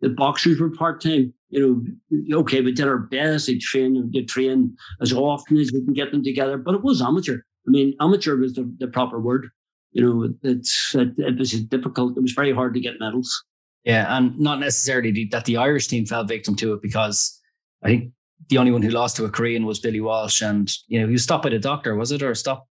[0.00, 1.32] The boxers were part time.
[1.48, 3.46] You know, okay, we did our best.
[3.46, 6.58] They train, they train as often as we can get them together.
[6.58, 7.38] But it was amateur.
[7.66, 9.48] I mean, amateur was the, the proper word.
[9.92, 12.16] You know, it's it, it was difficult.
[12.16, 13.44] It was very hard to get medals.
[13.84, 17.40] Yeah, and not necessarily that the Irish team fell victim to it because
[17.82, 18.12] I think
[18.48, 21.12] the only one who lost to a Korean was Billy Walsh, and you know he
[21.12, 22.66] was stopped by the doctor, was it, or stop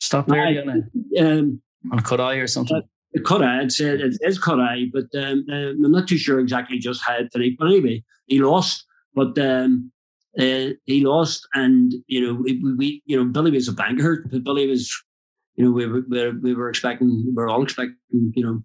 [0.00, 2.76] stop there on a, um, on a cut eye or something?
[2.76, 6.18] Uh, cut eye, I'd say it is cut eye, but um, uh, I'm not too
[6.18, 7.56] sure exactly just how it finished.
[7.58, 9.90] But anyway, he lost, but um,
[10.38, 14.44] uh, he lost, and you know we, we, you know Billy was a banker, but
[14.44, 14.92] Billy was,
[15.56, 18.62] you know, we were we were expecting, we were all expecting, you know,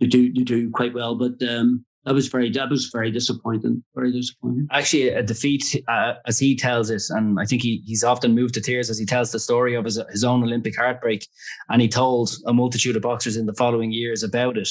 [0.00, 3.82] to do to do quite well, but um, that was very that was very disappointing.
[3.94, 4.66] Very disappointing.
[4.70, 8.54] Actually, a defeat uh, as he tells it, and I think he he's often moved
[8.54, 11.26] to tears as he tells the story of his his own Olympic heartbreak,
[11.68, 14.68] and he told a multitude of boxers in the following years about it,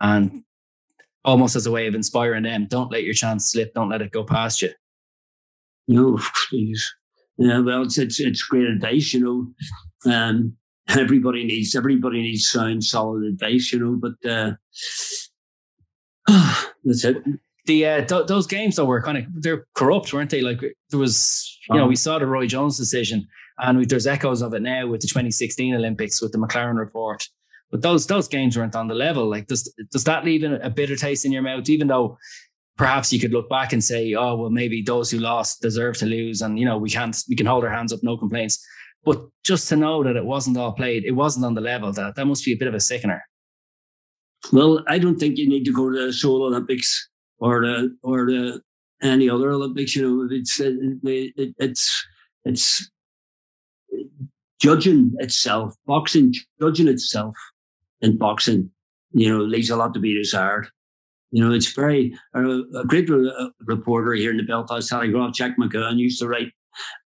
[0.00, 0.44] and
[1.24, 4.12] almost as a way of inspiring them, don't let your chance slip, don't let it
[4.12, 4.70] go past you.
[5.88, 6.92] No, please.
[7.38, 9.20] Yeah, well, it's it's it's great advice, you
[10.04, 10.12] know.
[10.12, 10.56] Um,
[10.88, 13.98] everybody needs everybody needs sound, solid advice, you know.
[14.00, 14.52] But uh,
[16.84, 17.16] That's it.
[17.66, 20.40] The uh, th- those games though were kind of they're corrupt, weren't they?
[20.40, 23.26] Like there was, you know, we saw the Roy Jones decision,
[23.58, 27.28] and we, there's echoes of it now with the 2016 Olympics with the McLaren report.
[27.70, 29.28] But those those games weren't on the level.
[29.30, 31.68] Like does does that leave a bitter taste in your mouth?
[31.68, 32.18] Even though
[32.76, 36.06] perhaps you could look back and say, oh well, maybe those who lost deserve to
[36.06, 38.64] lose, and you know we can't we can hold our hands up, no complaints.
[39.04, 41.92] But just to know that it wasn't all played, it wasn't on the level.
[41.92, 43.22] That that must be a bit of a sickener.
[44.50, 48.26] Well, I don't think you need to go to the Seoul Olympics or the or
[48.26, 48.60] the
[49.02, 49.94] any other Olympics.
[49.94, 50.74] You know, it's it,
[51.04, 52.06] it, it's
[52.44, 52.90] it's
[54.60, 57.36] judging itself, boxing judging itself
[58.00, 58.70] in boxing.
[59.12, 60.68] You know, leaves a lot to be desired.
[61.30, 65.34] You know, it's very uh, a great re- uh, reporter here in the Belfast Telegraph,
[65.34, 66.52] Jack Magowan, used to write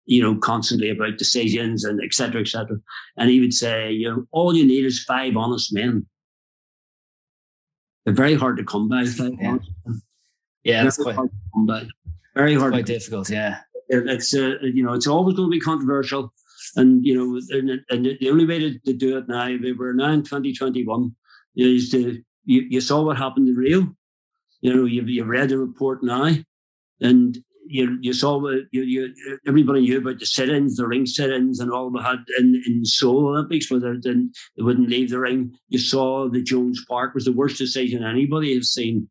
[0.07, 2.77] you know, constantly about decisions and et cetera, et cetera.
[3.17, 6.07] And he would say, you know, all you need is five honest men.
[8.07, 9.03] They're very hard to come by.
[9.03, 9.59] Yeah,
[10.63, 11.87] yeah that's quite hard to come by.
[12.37, 12.73] Very hard.
[12.73, 13.29] Quite difficult.
[13.29, 13.59] Yeah.
[13.89, 16.33] It's uh, you know it's always going to be controversial,
[16.77, 19.93] and you know and, and the only way to, to do it now we were
[19.93, 21.15] now in 2021
[21.57, 23.95] is to you, you saw what happened in Rio.
[24.61, 26.33] You know you've, you've read the report now,
[27.01, 29.15] and you you saw you, you
[29.47, 33.29] everybody knew about the sit-ins, the ring sit-ins, and all we had in in Seoul
[33.29, 35.55] Olympics where they, didn't they wouldn't leave the ring.
[35.69, 39.09] You saw the Jones Park was the worst decision anybody has seen.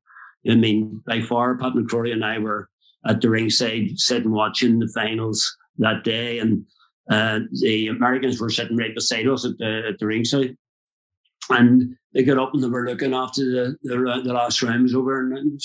[0.50, 2.70] I mean, by far, Pat McCrory and I were
[3.08, 6.66] at the ringside sitting watching the finals that day, and
[7.10, 10.56] uh, the Americans were sitting right beside us at the at the ringside.
[11.50, 14.96] And they got up and they were looking after the the, the last round was
[14.96, 15.60] over, and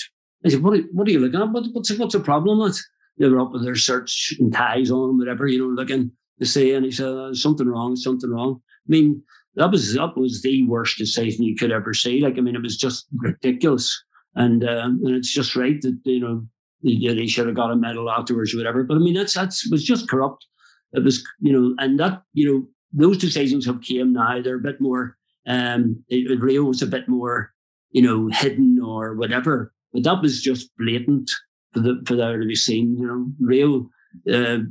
[0.45, 1.51] I said, "What are, what are you looking at?
[1.51, 2.81] What, what's what's the problem with?"
[3.17, 6.73] They were up with their shirts and ties on, whatever you know, looking to see.
[6.73, 9.21] And he said, oh, "Something wrong, something wrong." I mean,
[9.55, 12.21] that was that was the worst decision you could ever see.
[12.21, 14.03] Like, I mean, it was just ridiculous,
[14.35, 16.45] and um, and it's just right that you know
[16.83, 18.83] that he should have got a medal afterwards or whatever.
[18.83, 20.45] But I mean, that's that's was just corrupt.
[20.93, 24.41] It was, you know, and that, you know, those decisions have came now.
[24.41, 27.53] They're a bit more, um, it, Rio was a bit more,
[27.91, 29.73] you know, hidden or whatever.
[29.93, 31.29] But that was just blatant
[31.73, 32.97] for the for there to be seen.
[32.97, 33.89] You know, real
[34.33, 34.63] uh,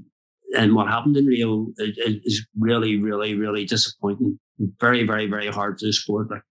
[0.57, 4.39] and what happened in Rio is really, really, really disappointing.
[4.81, 6.29] Very, very, very hard for the sport.
[6.31, 6.43] Like,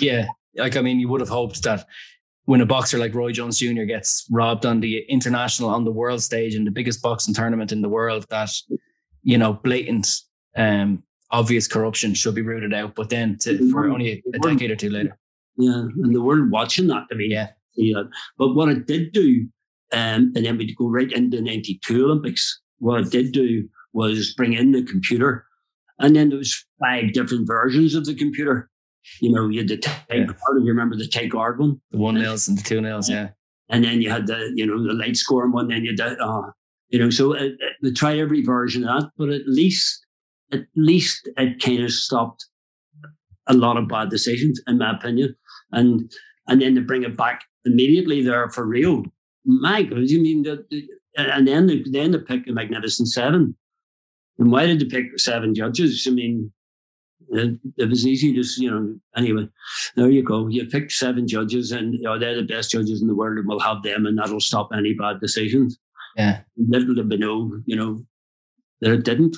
[0.00, 1.86] yeah, like I mean, you would have hoped that
[2.44, 3.84] when a boxer like Roy Jones Jr.
[3.84, 7.82] gets robbed on the international, on the world stage in the biggest boxing tournament in
[7.82, 8.50] the world, that,
[9.22, 10.08] you know, blatant,
[10.56, 12.94] um, obvious corruption should be rooted out.
[12.94, 15.16] But then to, for only a decade or two later.
[15.56, 15.82] Yeah.
[16.02, 17.50] And the world watching that, I mean, yeah.
[17.74, 18.02] Yeah.
[18.38, 19.46] But what it did do,
[19.92, 24.34] um, and then we'd go right into the 92 Olympics, what it did do was
[24.34, 25.46] bring in the computer.
[25.98, 28.70] And then there was five different versions of the computer
[29.20, 30.24] you know, you had the take yeah.
[30.24, 30.62] guard.
[30.62, 31.80] You remember the take guard one?
[31.90, 33.30] The one nails and the two nails, yeah.
[33.68, 35.68] And then you had the, you know, the light scoring one.
[35.68, 36.42] Then you did, uh,
[36.88, 40.04] you know, so it, it, they tried every version of that, but at least,
[40.52, 42.46] at least it kind of stopped
[43.46, 45.34] a lot of bad decisions, in my opinion.
[45.72, 46.10] And
[46.48, 49.04] and then to bring it back immediately there for Rio.
[49.44, 50.66] My God, you mean that?
[51.16, 53.56] And then they, then they pick the Magnificent Seven.
[54.38, 56.06] And why did they pick seven judges?
[56.08, 56.52] I mean,
[57.28, 59.48] it, it, was easy to, you know, anyway,
[59.96, 60.48] there you go.
[60.48, 63.46] You pick seven judges and you know, they're the best judges in the world and
[63.46, 65.78] we'll have them and that'll stop any bad decisions.
[66.16, 66.40] Yeah.
[66.56, 68.04] Little to be no, you know,
[68.80, 69.36] that it didn't.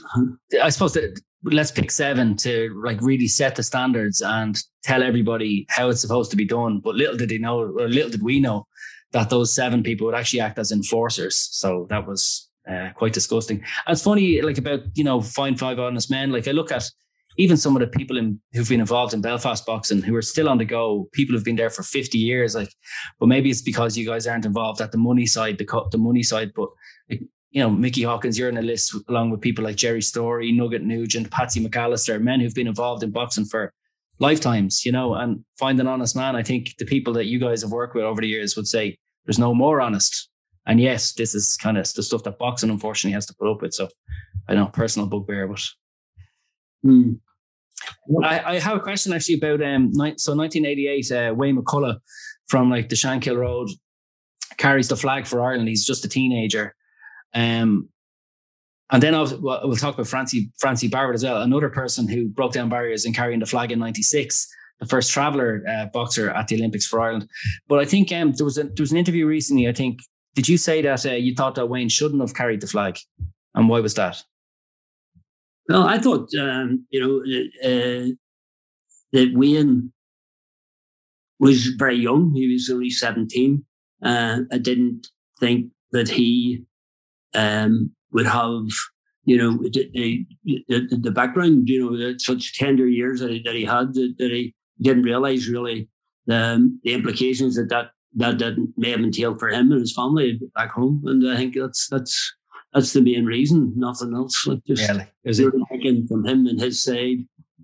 [0.63, 5.67] I suppose that let's pick seven to like really set the standards and tell everybody
[5.69, 6.81] how it's supposed to be done.
[6.81, 8.67] But little did they know, or little did we know,
[9.13, 11.37] that those seven people would actually act as enforcers.
[11.53, 13.59] So that was uh, quite disgusting.
[13.87, 16.33] And it's funny, like about you know, find five honest men.
[16.33, 16.85] Like I look at
[17.37, 20.49] even some of the people in, who've been involved in Belfast boxing who are still
[20.49, 22.73] on the go, people who've been there for 50 years, like,
[23.19, 26.23] but maybe it's because you guys aren't involved at the money side, the, the money
[26.23, 26.69] side, but
[27.55, 30.83] you know, Mickey Hawkins, you're in a list along with people like Gerry Storey, Nugget
[30.83, 33.73] Nugent, Patsy McAllister, men who've been involved in boxing for
[34.19, 36.35] lifetimes, you know, and find an honest man.
[36.35, 38.99] I think the people that you guys have worked with over the years would say
[39.25, 40.29] there's no more honest.
[40.67, 43.63] And yes, this is kind of the stuff that boxing unfortunately has to put up
[43.63, 43.73] with.
[43.73, 43.89] So
[44.49, 45.63] I know personal bugbear, but
[46.85, 47.19] Mm.
[48.23, 51.99] I, I, have a question actually about um so 1988 uh, Wayne McCullough
[52.47, 53.69] from like the Shankill Road
[54.59, 55.69] carries the flag for Ireland.
[55.69, 56.75] He's just a teenager.
[57.35, 57.89] Um,
[58.91, 62.53] and then I'll, we'll talk about Francie Francie Barrett as well, another person who broke
[62.53, 64.47] down barriers in carrying the flag in '96,
[64.81, 67.29] the first traveller uh, boxer at the Olympics for Ireland.
[67.67, 69.69] But I think um, there was a, there was an interview recently.
[69.69, 70.01] I think
[70.35, 72.99] did you say that uh, you thought that Wayne shouldn't have carried the flag,
[73.55, 74.23] and why was that?
[75.69, 77.21] Well, I thought, um, you know,
[77.65, 78.09] uh,
[79.13, 79.93] that Wayne
[81.39, 82.33] was very young.
[82.35, 83.65] He was only 17.
[84.03, 85.09] Uh, I didn't
[85.41, 86.65] think that he
[87.35, 88.67] um, would have,
[89.25, 90.27] you know, the,
[90.69, 94.31] the, the background, you know, such tender years that he, that he had, that, that
[94.31, 95.89] he didn't realize really
[96.27, 100.41] the, the implications that that, that, that may have entailed for him and his family
[100.55, 101.03] back home.
[101.07, 102.35] And I think that's, that's,
[102.73, 104.47] that's the main reason, nothing else.
[104.47, 105.07] Like just really?
[105.25, 107.19] is it taken from him and his side,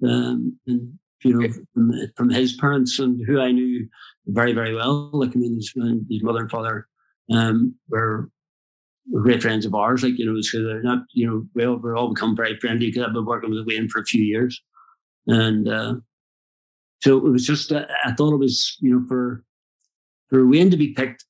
[0.04, 3.87] um, and you know, from, from, his parents and who I knew
[4.26, 5.11] very, very well.
[5.12, 5.74] Like I mean, his,
[6.09, 6.87] his mother and father
[7.30, 8.30] um, were
[9.12, 10.03] great friends of ours.
[10.03, 13.03] Like you know, so they're not, you know, well, we're all become very friendly because
[13.03, 14.61] I've been working with Wayne for a few years,
[15.27, 15.94] and uh,
[17.03, 19.44] so it was just uh, I thought it was you know for
[20.29, 21.25] for Wayne to be picked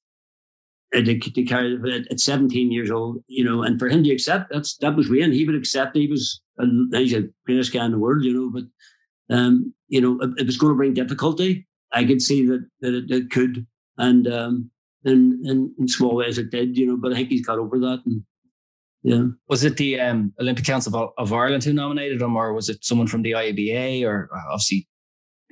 [0.95, 4.13] uh, to, to carry it at 17 years old, you know, and for him to
[4.13, 5.33] accept that's that was Wayne.
[5.33, 5.97] He would accept.
[5.97, 6.41] He was
[6.93, 8.51] he's the greatest guy in the world, you know.
[8.51, 11.67] But um, you know, it, it was going to bring difficulty.
[11.93, 13.67] I could see that that it, it could,
[13.99, 14.71] and um,
[15.05, 16.97] and, and in small ways it did, you know.
[16.97, 18.23] But I think he's got over that, and
[19.03, 19.25] yeah.
[19.49, 22.85] Was it the um, Olympic Council of, of, Ireland who nominated him, or was it
[22.85, 24.05] someone from the IABA?
[24.05, 24.87] Or uh, obviously,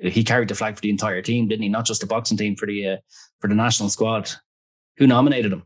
[0.03, 1.69] he carried the flag for the entire team, didn't he?
[1.69, 2.97] Not just the boxing team for the uh,
[3.41, 4.31] for the national squad.
[4.99, 5.63] Who nominated him?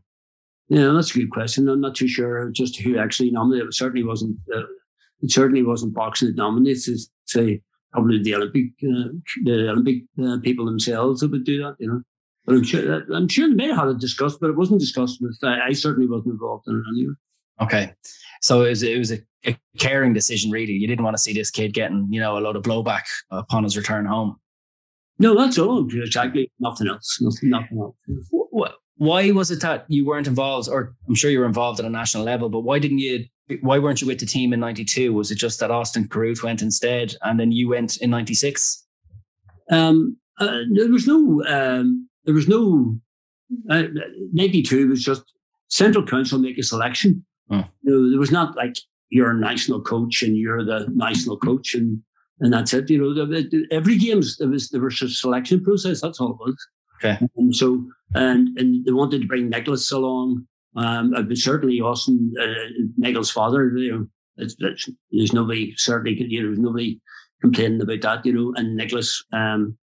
[0.69, 1.67] Yeah, that's a good question.
[1.67, 3.67] I'm not too sure just who actually nominated.
[3.67, 4.37] It certainly wasn't.
[4.53, 4.63] Uh,
[5.21, 6.87] it certainly wasn't boxing that nominates.
[6.87, 9.09] It's say probably the Olympic uh,
[9.43, 11.75] the Olympic uh, people themselves that would do that.
[11.79, 12.01] You know.
[12.47, 15.37] I'm sure I'm sure they may have had it discussed, but it wasn't discussed with.
[15.43, 17.13] I, I certainly wasn't involved in it anyway.
[17.61, 17.93] Okay,
[18.41, 20.73] so it was it was a, a, caring decision, really.
[20.73, 23.63] You didn't want to see this kid getting you know a lot of blowback upon
[23.63, 24.37] his return home.
[25.19, 25.87] No, that's all.
[25.93, 27.19] Exactly, nothing else.
[27.21, 27.95] Nothing, nothing else.
[28.97, 31.89] Why was it that you weren't involved, or I'm sure you were involved at a
[31.89, 33.25] national level, but why didn't you?
[33.61, 35.13] Why weren't you with the team in '92?
[35.13, 38.85] Was it just that Austin Carruth went instead, and then you went in '96?
[39.71, 41.43] Um, uh, there was no.
[41.47, 42.97] Um, there was no.
[43.69, 43.83] Uh,
[44.31, 45.23] '92 was just
[45.67, 47.61] central council make a selection Hmm.
[47.83, 48.77] You know, there was not like
[49.09, 52.01] you're a national coach and you're the national coach and
[52.39, 52.89] and that's it.
[52.89, 56.01] You know, every games there was there was a selection process.
[56.01, 56.67] That's all it was.
[57.03, 57.27] Okay.
[57.35, 60.47] And so and and they wanted to bring Nicholas along.
[60.75, 63.71] Um, I've certainly Austin uh, Nicholas' father.
[63.77, 64.07] You know,
[64.37, 66.99] it's, it's, there's nobody certainly you know there's nobody
[67.41, 68.25] complaining about that.
[68.25, 69.77] You know, and Nicholas um,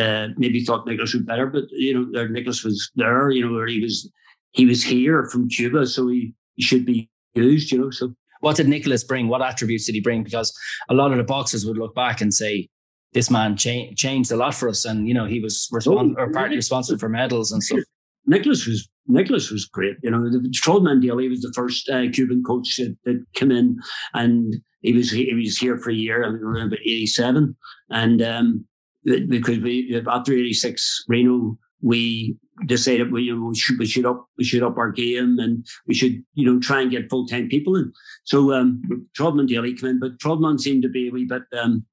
[0.00, 3.30] uh, maybe thought Nicholas was better, but you know, Nicholas was there.
[3.30, 4.10] You know, where he was
[4.52, 7.90] he was here from Cuba, so he should be used, you know.
[7.90, 9.28] So what did Nicholas bring?
[9.28, 10.22] What attributes did he bring?
[10.22, 10.52] Because
[10.88, 12.68] a lot of the boxers would look back and say,
[13.12, 14.84] this man cha- changed a lot for us.
[14.84, 17.80] And, you know, he was respons- oh, or partly responsible for medals and stuff.
[18.26, 19.96] Nicholas was Nicholas was great.
[20.02, 23.78] You know, Troy Daly was the first uh, Cuban coach that, that came in,
[24.14, 26.24] and he was he was here for a year.
[26.24, 27.56] I mean, around about eighty seven,
[27.90, 28.64] and um,
[29.04, 32.36] because we after eighty six, Reno we
[32.66, 35.66] decided we, you know, we should we should up we should up our game and
[35.86, 37.92] we should you know try and get full time people in.
[38.24, 38.82] So um,
[39.14, 41.84] Trudman Daly came in, but Trudman seemed to be a wee bit um,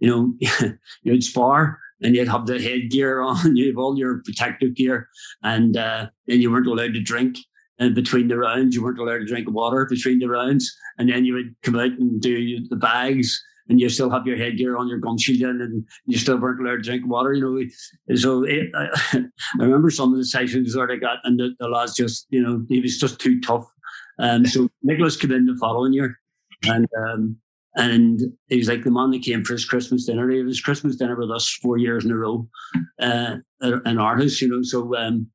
[0.00, 0.34] you know
[1.02, 5.08] you'd spar and you'd have the headgear on, you have all your protective gear,
[5.42, 7.38] and uh, and you weren't allowed to drink.
[7.80, 11.24] And between the rounds, you weren't allowed to drink water between the rounds, and then
[11.24, 14.88] you would come out and do the bags and you still have your headgear on,
[14.88, 17.32] your gum shield and you still weren't allowed to drink water.
[17.32, 17.68] You
[18.08, 18.88] know, so it, I,
[19.60, 22.42] I, remember some of the sessions where I got, and the, the lads just, you
[22.42, 23.64] know, he was just too tough.
[24.18, 26.18] Um, so Nicholas came in the following year,
[26.64, 27.36] and um,
[27.76, 30.30] and he was like the man that came for his Christmas dinner.
[30.30, 32.48] He was Christmas dinner with us four years in a row
[33.00, 34.62] uh, in our house, you know.
[34.62, 35.26] So um,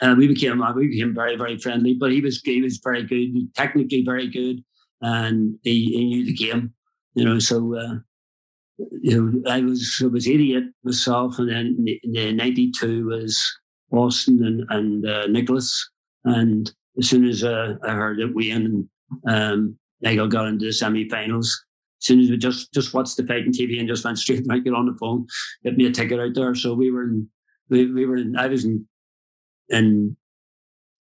[0.00, 1.96] uh, we became uh, we became very very friendly.
[1.98, 4.62] But he was he was very good, technically very good,
[5.00, 6.74] and he, he knew the game.
[7.14, 7.94] You know, so uh,
[9.02, 13.40] you know, I was I was eighty eight myself, and then the ninety two was
[13.92, 15.90] Austin and and uh, Nicholas,
[16.24, 18.88] and as soon as uh, I heard that Wayne and
[19.26, 21.64] um, Nigel got into the semi-finals,
[22.00, 24.44] as soon as we just just watched the fight on TV and just went straight
[24.48, 25.26] to get on the phone,
[25.64, 26.54] get me a ticket out there.
[26.54, 27.28] So we were in,
[27.68, 28.86] we, we were in, I was in,
[29.68, 30.16] in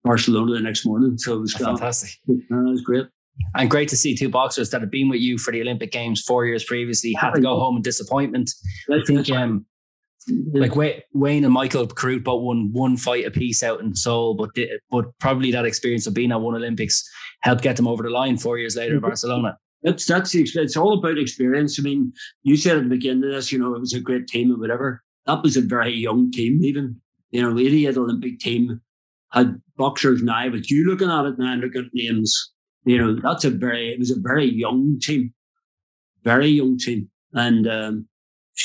[0.04, 1.18] Barcelona the next morning.
[1.18, 2.10] So it was fantastic.
[2.28, 2.34] Uh,
[2.66, 3.06] it was great.
[3.54, 6.22] And great to see two boxers that had been with you for the Olympic Games
[6.22, 8.50] four years previously had to go home in disappointment.
[8.92, 9.66] I think um,
[10.52, 10.74] like
[11.12, 14.50] Wayne and Michael Carruth both won one fight apiece out in Seoul, but
[14.90, 17.08] but probably that experience of being at one Olympics
[17.42, 19.06] helped get them over the line four years later in mm-hmm.
[19.06, 19.56] Barcelona.
[19.82, 20.72] That's that's the experience.
[20.72, 21.78] it's all about experience.
[21.78, 24.26] I mean, you said at the beginning of this, you know, it was a great
[24.26, 25.02] team or whatever.
[25.26, 28.80] That was a very young team, even you know, the 88 Olympic team
[29.32, 32.52] had boxers now, but you looking at it now, looking at names
[32.88, 35.34] you know, that's a very, it was a very young team,
[36.24, 37.10] very young team.
[37.34, 38.08] And, um,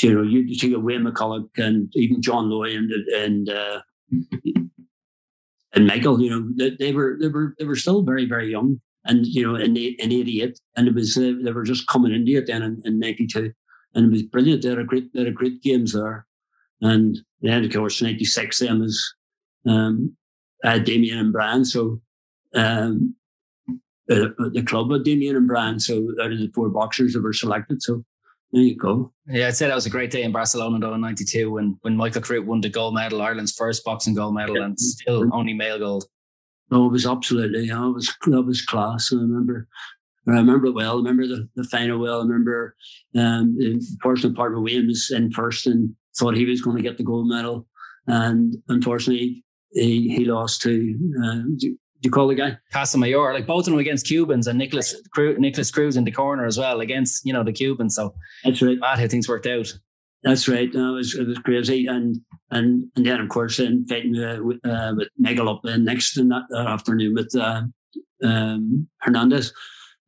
[0.01, 3.81] you know, you, you think of Wayne McCullough and even John Lowey and, and, uh,
[5.73, 8.79] and Michael, you know, they, they, were, they were, they were still very, very young.
[9.05, 12.37] And, you know, in, in 88, and it was, uh, they were just coming into
[12.37, 13.51] it then in, in 92.
[13.93, 14.61] And it was brilliant.
[14.61, 16.25] They had a great, they had great games there.
[16.79, 19.15] And then, of course, 96, then was,
[19.67, 20.15] um,
[20.63, 21.65] uh, Damien and Brian.
[21.65, 22.01] So,
[22.55, 23.15] um,
[24.09, 25.79] uh, the club with Damien and Brian.
[25.79, 27.81] So out of the four boxers that were selected.
[27.81, 28.03] So
[28.51, 29.11] there you go.
[29.27, 31.97] Yeah, I'd say that was a great day in Barcelona though in '92 when when
[31.97, 34.65] Michael Carruth won the gold medal, Ireland's first boxing gold medal, yeah.
[34.65, 36.05] and still only male gold.
[36.69, 37.67] No, it was absolutely.
[37.67, 39.11] Know, it was that was class.
[39.11, 39.67] I remember.
[40.27, 40.93] I remember it well.
[40.93, 42.19] I remember the, the final well.
[42.19, 42.75] I remember
[43.15, 46.83] um, the personal part of Wayne was in first and thought he was going to
[46.83, 47.67] get the gold medal.
[48.07, 51.41] And unfortunately, he, he lost to uh,
[52.03, 53.33] you call the guy Casamayor?
[53.33, 56.81] Like both of them against Cubans and Nicholas Nicholas Cruz in the corner as well
[56.81, 57.95] against you know the Cubans.
[57.95, 58.77] So that's right.
[58.79, 59.73] Mad how things worked out.
[60.23, 60.73] That's right.
[60.73, 62.17] No, it was it was crazy, and
[62.51, 66.17] and and then of course then fighting uh, with, uh, with Miguel up uh, next
[66.17, 67.63] in that, that afternoon with uh,
[68.23, 69.53] um, Hernandez.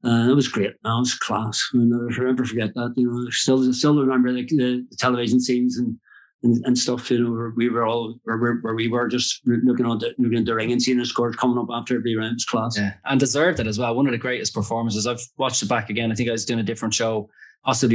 [0.04, 0.74] Uh, it was great.
[0.84, 1.70] That was class.
[1.74, 2.94] I will never forget that.
[2.96, 5.98] You know, still still remember the, the, the television scenes and,
[6.46, 7.12] and, and stuff.
[7.12, 10.38] You know, where we were all where, where we were just looking on the looking
[10.38, 12.36] at the ring and seeing the scores coming up after every round.
[12.36, 12.78] was class.
[12.78, 13.94] Yeah, and deserved it as well.
[13.96, 15.06] One of the greatest performances.
[15.06, 16.12] I've watched it back again.
[16.12, 17.30] I think I was doing a different show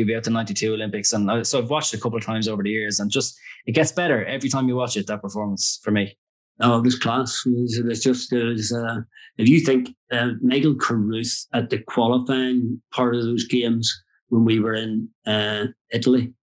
[0.05, 1.12] be at the 92 Olympics.
[1.12, 3.38] And I, so I've watched it a couple of times over the years and just,
[3.66, 6.16] it gets better every time you watch it, that performance for me.
[6.61, 7.42] Oh, it was class.
[7.46, 9.01] It was, it was just, it was, uh,
[9.38, 14.61] if you think uh, Miguel Carruth at the qualifying part of those games when we
[14.61, 16.34] were in uh, Italy,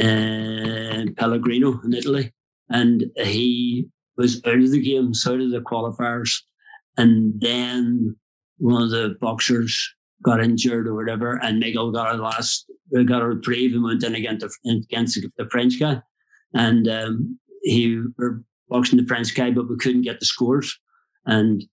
[0.00, 2.32] uh, Pellegrino in Italy,
[2.68, 3.86] and he
[4.16, 6.40] was out of the game, out of the qualifiers.
[6.96, 8.16] And then
[8.58, 12.70] one of the boxers got injured or whatever, and Miguel got a last,
[13.06, 16.00] got a reprieve and went in against the, against the French guy.
[16.54, 20.78] And um, he were boxing the French guy, but we couldn't get the scores.
[21.26, 21.64] And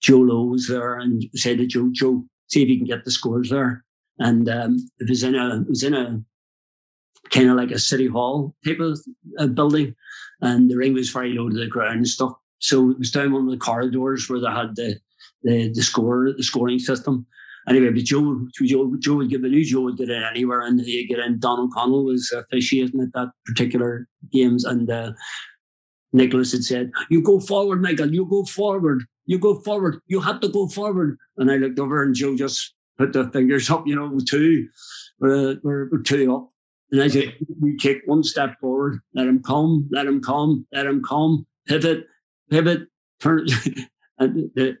[0.00, 3.10] Joe Lawlor was there and said to Joe, Joe, see if you can get the
[3.10, 3.84] scores there.
[4.18, 6.22] And um, it was in a, it was in a
[7.30, 8.98] kind of like a city hall type of
[9.38, 9.94] uh, building,
[10.40, 12.32] and the ring was very low to the ground and stuff.
[12.58, 14.98] So it was down one of the corridors where they had the
[15.42, 17.26] the, the score, the scoring system.
[17.68, 20.80] Anyway, but Joe, Joe, Joe would give the new Joe would get in anywhere, and
[20.80, 21.38] he'd get in.
[21.38, 25.12] Don O'Connell was officiating at that particular games, and uh,
[26.12, 28.12] Nicholas had said, "You go forward, Michael.
[28.12, 29.04] You go forward.
[29.26, 30.00] You go forward.
[30.06, 33.70] You have to go forward." And I looked over, and Joe just put the fingers
[33.70, 34.68] up, you know, two,
[35.18, 36.50] we're, we're, we're two up.
[36.94, 39.00] And I said, "You take one step forward.
[39.14, 39.88] Let him come.
[39.90, 40.64] Let him come.
[40.72, 41.44] Let him come.
[41.66, 42.06] Pivot,
[42.50, 42.82] pivot,
[43.20, 43.46] turn."
[44.18, 44.76] and the,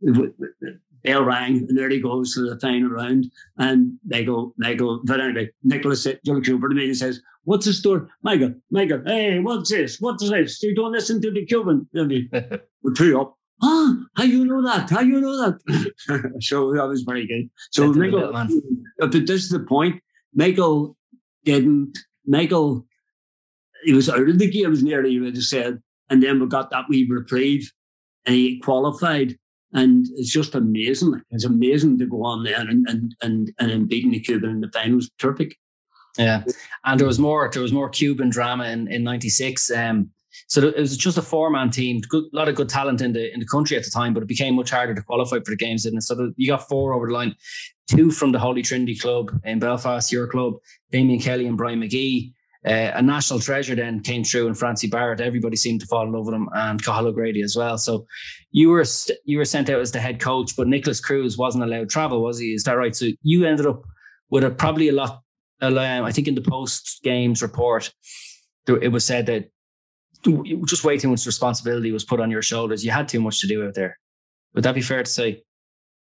[0.00, 3.26] the, the bell rang, and there he goes to the final round.
[3.58, 7.66] And they go, they go, but anyway, Nicholas looks over to me and says, What's
[7.66, 8.02] the story?
[8.22, 9.98] Michael, Michael, hey, what's this?
[9.98, 10.62] What's this?
[10.62, 11.88] You don't listen to the Cuban.
[11.92, 13.36] We're two up.
[13.62, 14.88] Ah, how you know that?
[14.90, 16.32] How you know that?
[16.40, 17.50] so that was very good.
[17.70, 18.32] So Michael,
[18.98, 20.02] but this is the point.
[20.34, 20.96] Michael
[21.44, 22.86] didn't, Michael,
[23.84, 25.82] he was out of the games nearly, you would have said.
[26.08, 27.70] And then we got that wee reprieve
[28.26, 29.36] and he qualified.
[29.72, 31.22] And it's just amazing.
[31.30, 34.70] It's amazing to go on there and and and and beating the Cuban in the
[34.72, 35.08] finals.
[35.18, 35.56] Terrific.
[36.18, 36.42] Yeah,
[36.84, 37.48] and there was more.
[37.52, 39.70] There was more Cuban drama in in '96.
[39.70, 40.10] Um,
[40.48, 42.00] so it was just a four man team.
[42.00, 44.24] Good, a lot of good talent in the in the country at the time, but
[44.24, 46.02] it became much harder to qualify for the games, it?
[46.02, 47.36] So you got four over the line,
[47.90, 50.54] two from the Holy Trinity Club in Belfast, your club,
[50.92, 52.32] Damien Kelly and Brian Magee.
[52.64, 55.20] Uh, a national treasure then came through and Francie Barrett.
[55.20, 57.78] Everybody seemed to fall in love with him and Cathal O'Grady as well.
[57.78, 58.06] So
[58.50, 61.64] you were st- you were sent out as the head coach, but Nicholas Cruz wasn't
[61.64, 62.52] allowed travel, was he?
[62.52, 62.94] Is that right?
[62.94, 63.82] So you ended up
[64.28, 65.22] with a probably a lot.
[65.62, 67.92] Um, I think in the post games report,
[68.66, 69.50] it was said that
[70.66, 72.84] just way too much responsibility was put on your shoulders.
[72.84, 73.98] You had too much to do out there.
[74.54, 75.42] Would that be fair to say?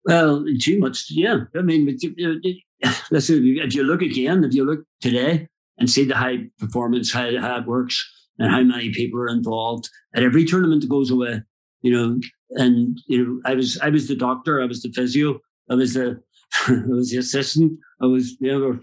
[0.04, 1.40] Well, too much, yeah.
[1.56, 1.86] I mean,
[3.10, 5.48] listen, if you look again, if you look today,
[5.80, 8.06] and see the high performance, how, how it works,
[8.38, 11.42] and how many people are involved at every tournament that goes away.
[11.82, 12.20] You know,
[12.50, 15.40] and you know, I was I was the doctor, I was the physio,
[15.70, 16.20] I was the
[16.68, 18.76] I was the assistant, I was you know,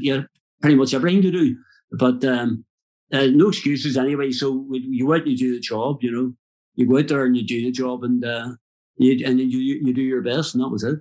[0.00, 0.22] yeah,
[0.60, 1.56] pretty much everything to do.
[1.92, 2.64] But um,
[3.12, 4.32] uh, no excuses anyway.
[4.32, 5.98] So you went and you do the job.
[6.02, 6.32] You know,
[6.74, 8.48] you go out there and you do the job, and uh,
[8.96, 10.98] you and you you do your best, and that was it.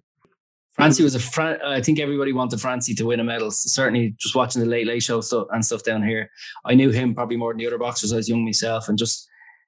[0.73, 1.19] Francie was a.
[1.19, 3.51] Fran- I think everybody wanted Francie to win a medal.
[3.51, 6.29] Certainly, just watching the Late Late Show stuff and stuff down here,
[6.65, 8.13] I knew him probably more than the other boxers.
[8.13, 9.27] I was young myself, and just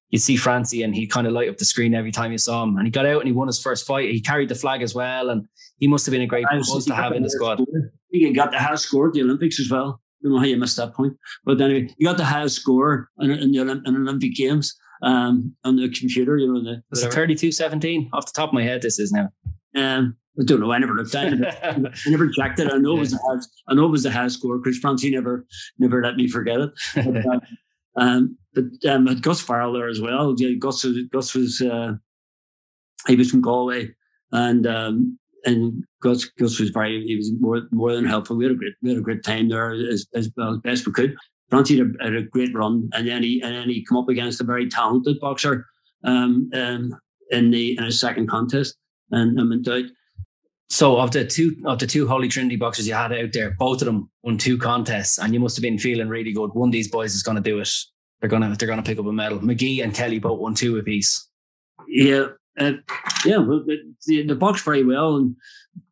[0.09, 2.63] you see Francie, and he kind of light up the screen every time you saw
[2.63, 2.77] him.
[2.77, 4.11] And he got out and he won his first fight.
[4.11, 5.45] He carried the flag as well, and
[5.79, 7.59] he must have been a great buzz to have in the squad.
[8.11, 9.99] He got the highest score at the Olympics as well.
[9.99, 13.09] I don't know how you missed that point, but anyway, he got the highest score
[13.19, 16.37] in, in the Olympic Games um, on the computer.
[16.37, 18.81] You know, the, it's 32-17 off the top of my head.
[18.81, 19.29] This is now.
[19.75, 20.71] Um, I don't know.
[20.71, 21.59] I never looked at it.
[21.63, 22.71] I never checked it.
[22.71, 24.59] I know it was a has, I know it was a high score.
[24.59, 25.45] Chris Francie never
[25.77, 26.71] never let me forget it.
[26.95, 27.39] But, uh,
[27.97, 30.33] um, but um, had Gus Farrell there as well.
[30.37, 31.93] Yeah, Gus Gus was uh,
[33.07, 33.89] he was from Galway,
[34.31, 38.35] and um, and Gus Gus was very he was more more than helpful.
[38.35, 40.87] We had a great we had a great time there as as, well, as best
[40.87, 41.15] we could.
[41.53, 44.09] Francie had a, had a, great run, and then he and then he come up
[44.09, 45.67] against a very talented boxer
[46.03, 46.97] um, um,
[47.29, 48.75] in the in his second contest,
[49.11, 49.83] and, and went out.
[50.71, 53.83] So of the two of the two Holy Trinity boxers you had out there, both
[53.83, 56.55] of them won two contests, and you must have been feeling really good.
[56.55, 57.69] One of these boys is going to do it.
[58.19, 59.39] they're gonna they're gonna pick up a medal.
[59.45, 61.29] Magee and Kelly both won two apiece.
[61.87, 62.71] Yeah, uh,
[63.25, 63.63] yeah, well,
[64.07, 65.35] the, the box very well, and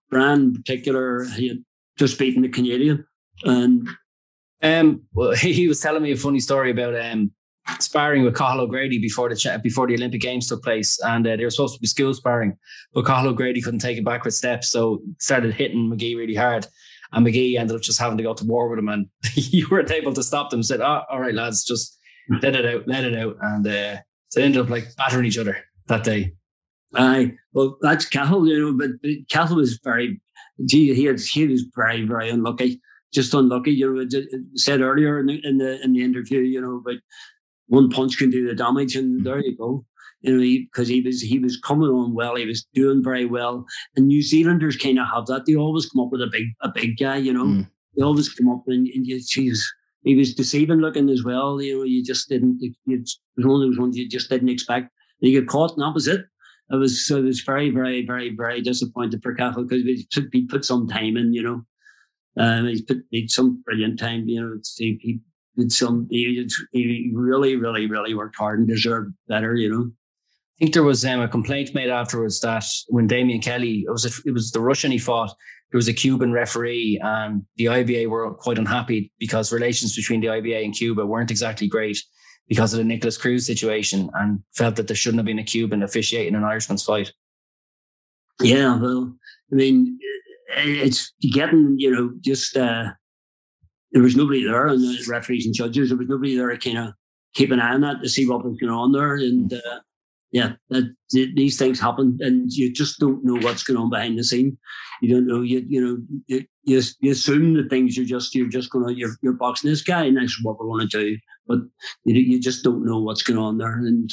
[0.09, 1.63] Brand in particular, he had
[1.99, 3.05] just beaten the Canadian,
[3.43, 3.87] and
[4.61, 7.31] um, well, he was telling me a funny story about um
[7.79, 11.43] sparring with Cathal O'Grady before the before the Olympic Games took place, and uh, they
[11.43, 12.57] were supposed to be school sparring,
[12.93, 16.67] but Cathal O'Grady couldn't take a backward step, so started hitting Magee really hard,
[17.11, 19.91] and Magee ended up just having to go to war with him, and you weren't
[19.91, 20.63] able to stop them.
[20.63, 21.97] Said, "Oh, all right, lads, just
[22.41, 23.97] let it out, let it out," and uh,
[24.29, 25.57] so they ended up like battering each other
[25.87, 26.33] that day.
[26.93, 30.21] Aye, well, that's Cathal, you know, but, Cathal was very,
[30.69, 32.81] he, he, he was very, very unlucky,
[33.13, 33.71] just unlucky.
[33.71, 36.97] You know, I said earlier in the, in the in the interview, you know, but
[37.67, 39.85] one punch can do the damage, and there you go.
[40.21, 43.25] You know, because he, he, was he was coming on well, he was doing very
[43.25, 45.45] well, and New Zealanders kind of have that.
[45.45, 47.45] They always come up with a big a big guy, you know.
[47.45, 47.69] Mm.
[47.95, 49.69] They always come up and, and you, geez,
[50.03, 51.61] he was deceiving looking as well.
[51.61, 52.59] You know, you just didn't.
[52.61, 54.89] It was one of those ones you just didn't expect.
[55.21, 56.21] And you get caught, and that was it.
[56.71, 60.45] I was I was very very very very disappointed for Cathal because he put, he
[60.45, 61.65] put some time in, you know.
[62.37, 64.57] Um, he's put he some brilliant time, you know.
[64.77, 65.19] He, he
[65.57, 66.07] did some.
[66.09, 69.91] He, he really really really worked hard and deserved better, you know.
[69.91, 74.05] I think there was um, a complaint made afterwards that when Damien Kelly, it was
[74.05, 75.35] a, it was the Russian he fought.
[75.71, 80.27] There was a Cuban referee, and the IBA were quite unhappy because relations between the
[80.27, 81.97] IBA and Cuba weren't exactly great
[82.47, 85.83] because of the Nicholas Cruz situation and felt that there shouldn't have been a Cuban
[85.83, 87.11] officiating an Irishman's fight.
[88.41, 89.15] Yeah, well,
[89.51, 89.97] I mean,
[90.57, 92.89] it's getting, you know, just uh,
[93.91, 96.77] there was nobody there, and the referees and judges, there was nobody there to kind
[96.77, 96.93] of
[97.33, 99.15] keep an eye on that to see what was going on there.
[99.15, 99.79] And uh,
[100.31, 104.23] yeah, that, these things happen, and you just don't know what's going on behind the
[104.23, 104.57] scene.
[105.01, 105.41] You don't know.
[105.41, 105.97] You you know
[106.27, 109.69] you, you, you assume the things you're just you're just going to you're, you're boxing
[109.69, 111.17] this guy, and that's what we're going to do.
[111.47, 111.59] But
[112.05, 114.09] you you just don't know what's going on there, and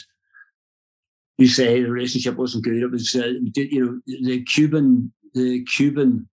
[1.37, 2.83] you say the relationship wasn't good.
[2.83, 6.29] It was uh, you know the Cuban the Cuban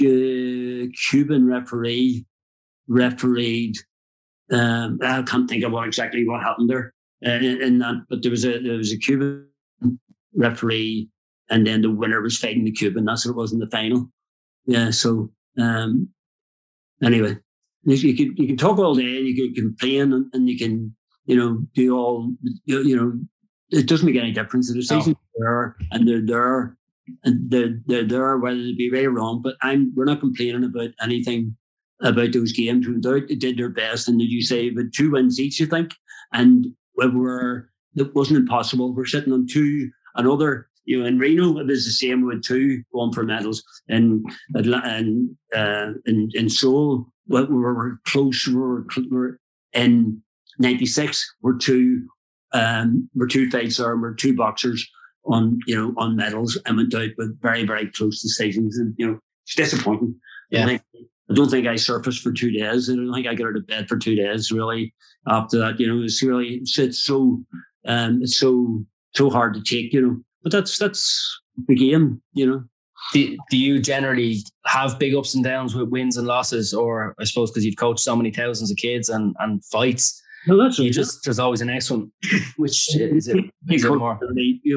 [0.00, 2.24] uh, Cuban referee
[2.88, 3.76] refereed.
[4.52, 8.04] Um, I can't think of what exactly what happened there in that.
[8.08, 9.46] But there was a there was a Cuban
[10.34, 11.08] referee,
[11.50, 13.04] and then the winner was fighting the Cuban.
[13.04, 14.10] That's what it was in the final.
[14.66, 14.90] Yeah.
[14.90, 16.08] So um,
[17.02, 17.36] anyway,
[17.84, 20.94] you can you can talk all day, and you can complain, and, and you can
[21.26, 22.32] you know do all
[22.64, 23.12] you, you know.
[23.72, 24.66] It doesn't make any difference.
[24.66, 25.46] The decisions no.
[25.46, 26.76] there, and they're there,
[27.24, 29.40] they're they're there whether they be right or wrong.
[29.42, 31.56] But I'm we're not complaining about anything
[32.02, 32.86] about those games.
[33.02, 35.60] They did their best, and did you say but two wins each?
[35.60, 35.92] You think,
[36.32, 38.94] and we were it wasn't impossible.
[38.94, 40.68] We're sitting on two another.
[40.86, 45.36] You know, in Reno, it was the same with two going for medals, and and
[45.54, 48.46] uh, in in Seoul, we were close.
[48.46, 49.28] We were, we
[49.72, 50.22] in
[50.58, 51.34] '96.
[51.42, 52.08] We're two
[52.52, 53.96] um, we're two fights there.
[53.96, 54.88] We're two boxers
[55.26, 59.06] on you know on medals and went out with very very close decisions, and you
[59.06, 60.14] know it's disappointing.
[60.50, 60.66] Yeah.
[60.66, 60.80] I,
[61.30, 62.90] I don't think I surfaced for two days.
[62.90, 64.50] I don't think I got out of bed for two days.
[64.50, 64.94] Really,
[65.28, 65.78] after that.
[65.78, 67.42] You know, it's really it's, it's so
[67.86, 69.92] um, it's so so hard to take.
[69.92, 72.20] You know, but that's that's the game.
[72.32, 72.64] You know.
[73.14, 77.24] Do, do you generally have big ups and downs with wins and losses, or I
[77.24, 80.22] suppose because you've coached so many thousands of kids and and fights?
[80.46, 82.10] No, that's you just there's always an next one.
[82.56, 83.44] Which is it?
[83.70, 84.18] Is it more?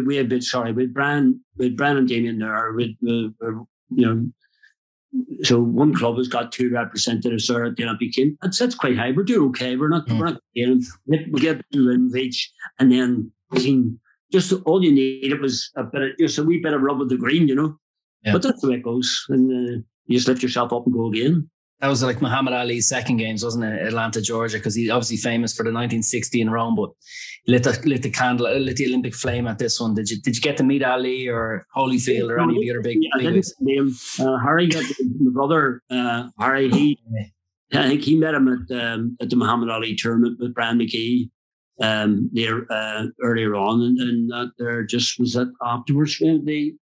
[0.06, 2.74] We had bit sorry with Brian with Brian and Damien there.
[2.74, 4.26] With, with, with you know
[5.44, 8.38] so one club has got two representatives there at the Olympic team.
[8.42, 9.12] That's, that's quite high.
[9.12, 9.76] We're doing okay.
[9.76, 10.18] We're not, mm.
[10.18, 12.52] we're not getting, we get two wins each.
[12.80, 14.00] And then team,
[14.32, 17.10] just all you needed was a bit of, just a wee bit of rub of
[17.10, 17.78] the green, you know.
[18.24, 18.34] Yeah.
[18.34, 19.26] But that's the way it goes.
[19.30, 21.50] And uh, you just lift yourself up and go again.
[21.84, 23.86] That was like Muhammad Ali's second games, wasn't it?
[23.86, 26.92] Atlanta, Georgia, because he's obviously famous for the 1960 in Rome, but
[27.46, 29.94] lit the lit the candle, lit the Olympic flame at this one.
[29.94, 32.82] Did you did you get to meet Ali or Holyfield or any of the other
[32.82, 33.00] big?
[33.02, 33.94] Yeah, big name.
[34.18, 34.86] Uh, Harry got
[35.20, 35.84] my brother.
[35.90, 36.98] Uh, Harry, he,
[37.74, 41.32] I think he met him at um, at the Muhammad Ali tournament with Brian Magee
[41.82, 46.18] um, there uh, earlier on, and, and that there just was that afterwards.
[46.18, 46.78] The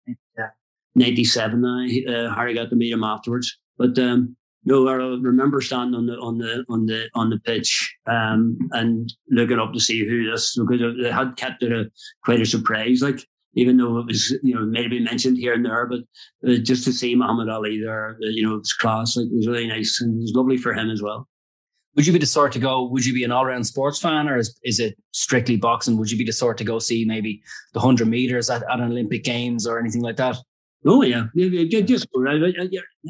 [0.96, 1.64] ninety seven.
[1.64, 4.36] Uh, Harry got to meet him afterwards, but um,
[4.68, 9.14] no, I remember standing on the on the on the on the pitch um, and
[9.30, 11.90] looking up to see who this because they had kept it a
[12.26, 13.02] quite a surprise.
[13.02, 16.02] Like even though it was you know maybe mentioned here and there, but
[16.46, 19.16] uh, just to see Muhammad Ali there, uh, you know, it was class.
[19.16, 21.30] Like it was really nice and it was lovely for him as well.
[21.96, 22.84] Would you be the sort to go?
[22.90, 25.98] Would you be an all-round sports fan, or is, is it strictly boxing?
[25.98, 27.42] Would you be the sort to go see maybe
[27.74, 30.36] the hundred meters at, at an Olympic Games or anything like that?
[30.86, 32.08] Oh yeah, just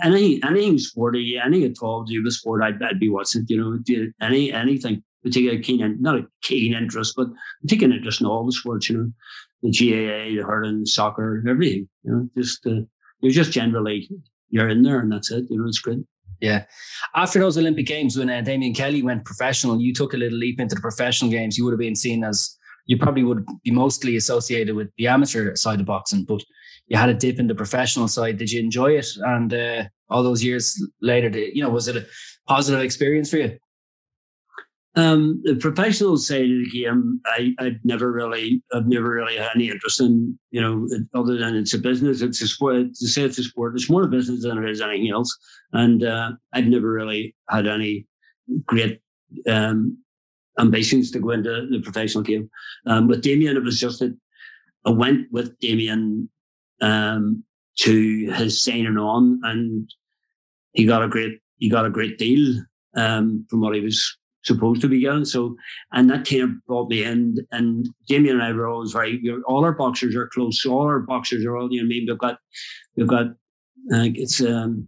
[0.04, 3.46] any any sport, any at all, do the sport, I'd, I'd be watching.
[3.48, 5.04] You know, any anything.
[5.24, 8.46] we take a keen, not a keen interest, but we take an interest in all
[8.46, 9.12] the sports, you know,
[9.62, 12.82] the GAA, the hurling, soccer, everything, you know, just, uh,
[13.22, 14.10] you're just generally,
[14.50, 16.00] you're in there and that's it, you know, it's great.
[16.40, 16.66] Yeah.
[17.16, 20.60] After those Olympic Games, when uh, Damien Kelly went professional, you took a little leap
[20.60, 21.58] into the professional games.
[21.58, 22.56] You would have been seen as,
[22.86, 26.42] you probably would be mostly associated with the amateur side of boxing, but
[26.88, 28.38] you had a dip in the professional side.
[28.38, 29.08] Did you enjoy it?
[29.18, 32.06] And uh, all those years later, you know, was it a
[32.48, 33.58] positive experience for you?
[34.96, 39.52] Um, the professional side of the game, I, I've never really, I've never really had
[39.54, 42.24] any interest in, you know, other than it's a business.
[42.24, 42.96] It's a sport.
[42.96, 45.38] To say it's a sport, it's more a business than it is anything else.
[45.74, 48.08] And uh, I've never really had any
[48.66, 49.00] great
[49.48, 50.00] um,
[50.58, 52.50] ambitions to go into the professional game.
[52.88, 54.18] Um, with Damien, it was just that
[54.84, 56.28] I went with Damien
[56.82, 57.44] um,
[57.80, 59.90] to his signing on, and
[60.74, 62.62] he got a great he got a great deal
[62.96, 65.26] um, from what he was supposed to be getting.
[65.26, 65.56] So,
[65.92, 67.38] and that kind of brought me in.
[67.52, 69.22] And Damien and I were always very.
[69.48, 70.62] All our boxers are close.
[70.62, 71.72] So all our boxers are all.
[71.72, 72.38] You know, I mean, we've got
[72.96, 73.28] we've got
[73.92, 74.88] I think it's um,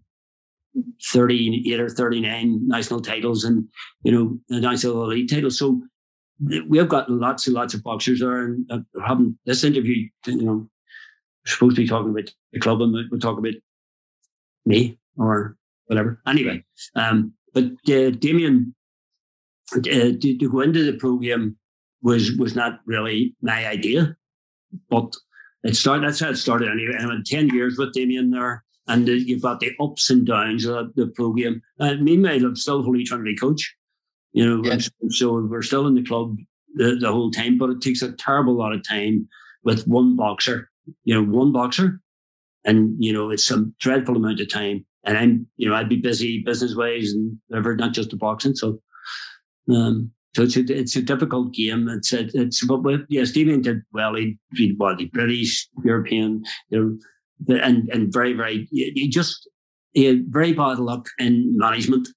[1.04, 3.68] 38 or 39 national titles and,
[4.04, 5.58] you know, the national elite titles.
[5.58, 5.82] So
[6.68, 8.46] we have got lots and lots of boxers there.
[8.46, 10.70] And uh, having this interview, you know,
[11.46, 13.54] supposed to be talking about the club and we'll talk about
[14.66, 16.22] me or whatever.
[16.28, 16.64] Anyway,
[16.96, 18.76] um, but uh, Damien
[19.76, 21.58] uh, to, to, go into the program
[22.02, 24.16] was was not really my idea,
[24.90, 25.16] but
[25.64, 26.08] it started.
[26.08, 26.70] That's how it started.
[26.70, 30.26] Anyway, I had ten years with Damien there, and the, you've got the ups and
[30.26, 31.62] downs of the program.
[31.80, 33.76] And meanwhile, I'm still fully trying to be coach.
[34.32, 34.80] You know,
[35.10, 36.38] so we're still in the club
[36.76, 39.28] the, the whole time, but it takes a terrible lot of time
[39.64, 40.70] with one boxer
[41.04, 42.02] you know, one boxer.
[42.66, 44.86] And, you know, it's a dreadful amount of time.
[45.06, 48.56] And I'm, you know, I'd be busy business wise and whatever, not just the boxing.
[48.56, 48.82] So,
[49.74, 51.90] um, so it's a, it's a difficult game.
[51.90, 54.16] It's a, it's but with, yeah, Stephen did well.
[54.16, 57.00] He he well, the British, European, you
[57.48, 59.50] know, and and very very he just
[59.94, 62.08] he had very bad luck in management.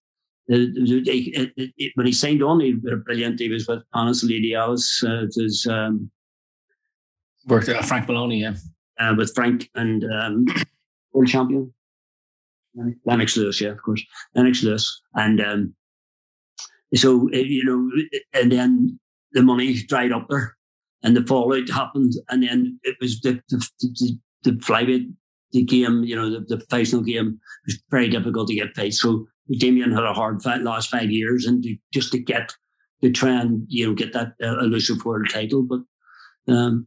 [0.49, 3.41] when he signed on, he was brilliant.
[3.41, 6.11] He was with Panos Eliades, uh, his um,
[7.47, 8.55] Worked at Frank Maloney, yeah.
[8.99, 10.47] Uh, with Frank and um,
[11.13, 11.73] world champion.
[13.05, 14.03] Lennox Lewis, yeah, of course.
[14.35, 15.03] Lennox Lewis.
[15.15, 15.75] And um,
[16.95, 17.91] so, uh, you know,
[18.33, 18.99] and then
[19.33, 20.57] the money dried up there
[21.03, 22.13] and the fallout happened.
[22.29, 25.13] And then it was the, the, the, the flyweight,
[25.53, 28.95] the game, you know, the, the professional game was very difficult to get paid.
[28.95, 29.27] So
[29.59, 32.55] Damien had a hard fight last five years and to, just to get,
[33.03, 35.63] to try and, you know, get that uh, elusive world title.
[35.63, 36.87] But um,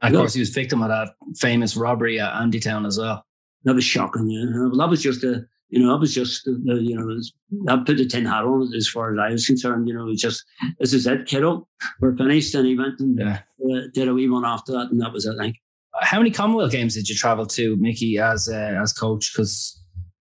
[0.00, 3.24] Of course, he was victim of that famous robbery at Andytown as well.
[3.64, 4.30] That was shocking.
[4.30, 7.20] Yeah, well, that was just a, you know, that was just, uh, you know,
[7.64, 9.88] that put the tin hat on it as far as I was concerned.
[9.88, 10.44] You know, it's just
[10.78, 11.66] this is it, kiddo.
[12.00, 13.40] We're finished, and he went and yeah.
[13.68, 15.34] uh, did a wee one after that, and that was it.
[15.38, 15.56] I think.
[16.00, 19.32] How many Commonwealth games did you travel to, Mickey, as uh, as coach?
[19.32, 19.82] Because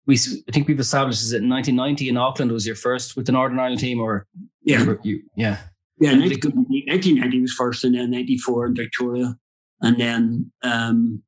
[0.06, 3.32] we, I think we've established is it 1990 in Auckland was your first with the
[3.32, 4.26] Northern Ireland team, or
[4.62, 5.58] yeah, you, you, yeah,
[6.00, 6.10] yeah.
[6.10, 9.36] 1990 was first, and then 94 in Victoria.
[9.82, 11.22] And then um,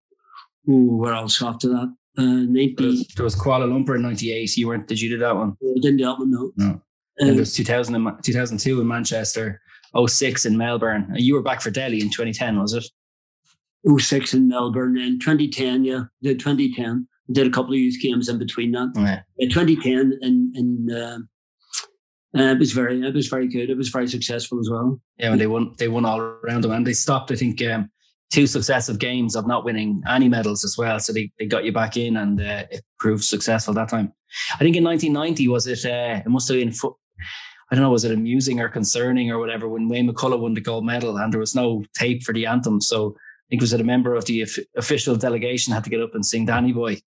[0.68, 1.94] Ooh, where else after that?
[2.18, 2.74] Uh, 90.
[2.76, 4.56] There was, there was Kuala Lumpur in '98.
[4.56, 4.86] You weren't?
[4.86, 5.56] Did you do that one?
[5.62, 6.52] I didn't do that one, no.
[6.56, 6.80] No.
[7.18, 9.60] And there was 2000 in, 2002 in Manchester,
[10.06, 11.12] 06 in Melbourne.
[11.14, 12.84] You were back for Delhi in 2010, was it?
[13.98, 17.06] 06 in Melbourne and 2010, yeah, did 2010.
[17.30, 18.92] Did a couple of youth games in between that.
[18.96, 19.22] Yeah.
[19.38, 21.18] In 2010, and and uh,
[22.38, 23.70] uh, it was very it was very good.
[23.70, 25.00] It was very successful as well.
[25.18, 27.30] Yeah, when they won, they won all around them, and they stopped.
[27.30, 27.90] I think um,
[28.32, 30.98] two successive games of not winning any medals as well.
[30.98, 34.12] So they, they got you back in, and uh, it proved successful that time.
[34.54, 35.84] I think in 1990 was it?
[35.84, 36.72] Uh, it must have been.
[36.72, 36.98] Fo-
[37.70, 40.60] I don't know, was it amusing or concerning or whatever when Wayne McCullough won the
[40.60, 42.82] gold medal and there was no tape for the anthem.
[42.82, 46.14] So I think was it a member of the official delegation had to get up
[46.14, 46.98] and sing Danny Boy.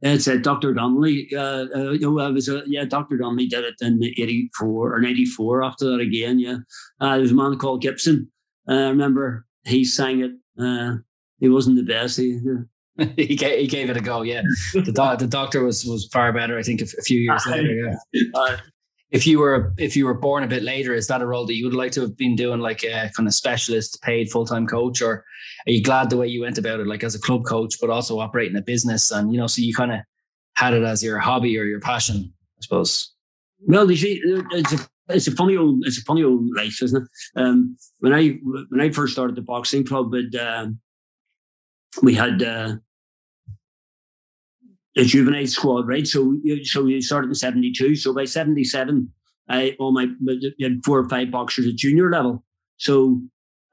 [0.00, 0.74] It's uh, Dr.
[0.74, 1.28] Donnelly.
[1.34, 3.16] Uh, uh, you know, I was uh, yeah, Dr.
[3.16, 5.62] Donnelly did it in '84 or '94.
[5.62, 6.58] After that, again, yeah.
[7.00, 8.30] Uh, there was a man called Gibson.
[8.68, 10.32] Uh, I remember he sang it.
[10.58, 10.96] Uh,
[11.38, 12.16] he wasn't the best.
[12.18, 12.38] He,
[12.98, 14.22] uh, he, gave, he gave it a go.
[14.22, 14.42] Yeah,
[14.74, 16.58] the, the doctor was was far better.
[16.58, 17.94] I think a, a few years later.
[18.12, 18.22] Yeah.
[18.34, 18.56] Uh,
[19.10, 21.54] if you were if you were born a bit later, is that a role that
[21.54, 24.66] you would like to have been doing, like a kind of specialist, paid full time
[24.66, 25.24] coach, or
[25.66, 27.90] are you glad the way you went about it, like as a club coach, but
[27.90, 30.00] also operating a business, and you know, so you kind of
[30.54, 33.12] had it as your hobby or your passion, I suppose.
[33.66, 37.02] Well, you see, it's a it's a funny old it's a funny old life, isn't
[37.02, 37.40] it?
[37.40, 38.38] Um, when I
[38.70, 40.68] when I first started the boxing club, it, uh,
[42.02, 42.42] we had.
[42.42, 42.76] Uh,
[44.94, 46.06] the juvenile squad, right?
[46.06, 47.96] So, so we started in '72.
[47.96, 49.10] So by '77,
[49.48, 50.08] I all my
[50.60, 52.44] had four or five boxers at junior level.
[52.76, 53.20] So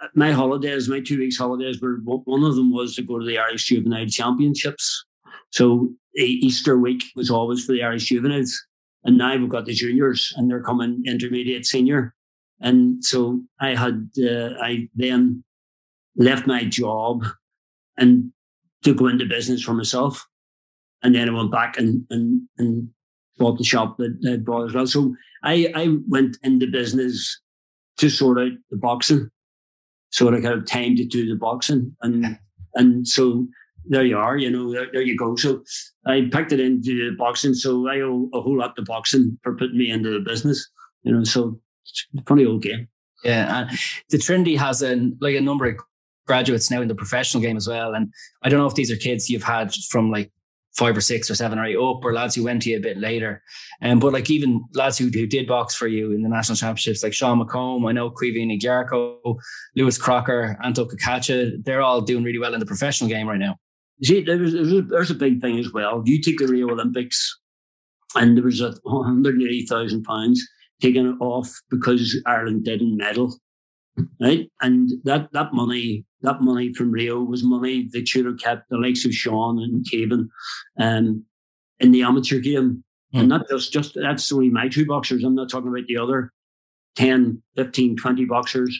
[0.01, 3.25] uh, my holidays, my two weeks holidays, were one of them was to go to
[3.25, 5.05] the Irish Juvenile Championships.
[5.51, 8.57] So Easter week was always for the Irish juveniles,
[9.03, 12.13] and now we've got the juniors, and they're coming intermediate, senior,
[12.59, 15.43] and so I had uh, I then
[16.15, 17.23] left my job
[17.97, 18.31] and
[18.83, 20.25] to go into business for myself.
[21.01, 22.89] And then I went back and and and
[23.37, 24.87] bought the shop that I bought as well.
[24.87, 27.39] So I I went into business
[27.97, 29.29] to sort out the boxing,
[30.09, 32.37] so I got time to do the boxing, and
[32.75, 33.47] and so
[33.89, 35.35] there you are, you know, there, there you go.
[35.35, 35.63] So
[36.05, 39.77] I picked it into boxing, so I owe a whole lot to boxing for putting
[39.77, 40.69] me into the business,
[41.03, 41.23] you know.
[41.23, 42.87] So it's a funny old game.
[43.23, 43.79] Yeah, and
[44.09, 45.75] the Trinity has a like a number of
[46.25, 47.95] graduates now in the professional game as well.
[47.95, 48.13] And
[48.43, 50.31] I don't know if these are kids you've had from like
[50.75, 52.79] five or six or seven or eight up, or lads who went to you a
[52.79, 53.41] bit later.
[53.81, 57.03] Um, but like even lads who, who did box for you in the national championships,
[57.03, 59.37] like Sean McComb, I know Caoimhin Agyarko,
[59.75, 63.57] Lewis Crocker, Anto Cacace, they're all doing really well in the professional game right now.
[64.01, 66.01] See, there's, there's, a, there's a big thing as well.
[66.05, 67.37] You take the Rio Olympics,
[68.15, 70.47] and there was a 180,000 pounds
[70.81, 73.37] taken off because Ireland didn't medal,
[74.21, 74.49] right?
[74.61, 78.77] And that that money that money from Rio was money they should have kept the
[78.77, 80.29] likes of Sean and Kevin
[80.79, 81.25] um,
[81.79, 82.83] in the amateur game.
[83.13, 83.19] Mm.
[83.19, 85.23] And not just, just, that's only my two boxers.
[85.23, 86.31] I'm not talking about the other
[86.95, 88.79] 10, 15, 20 boxers.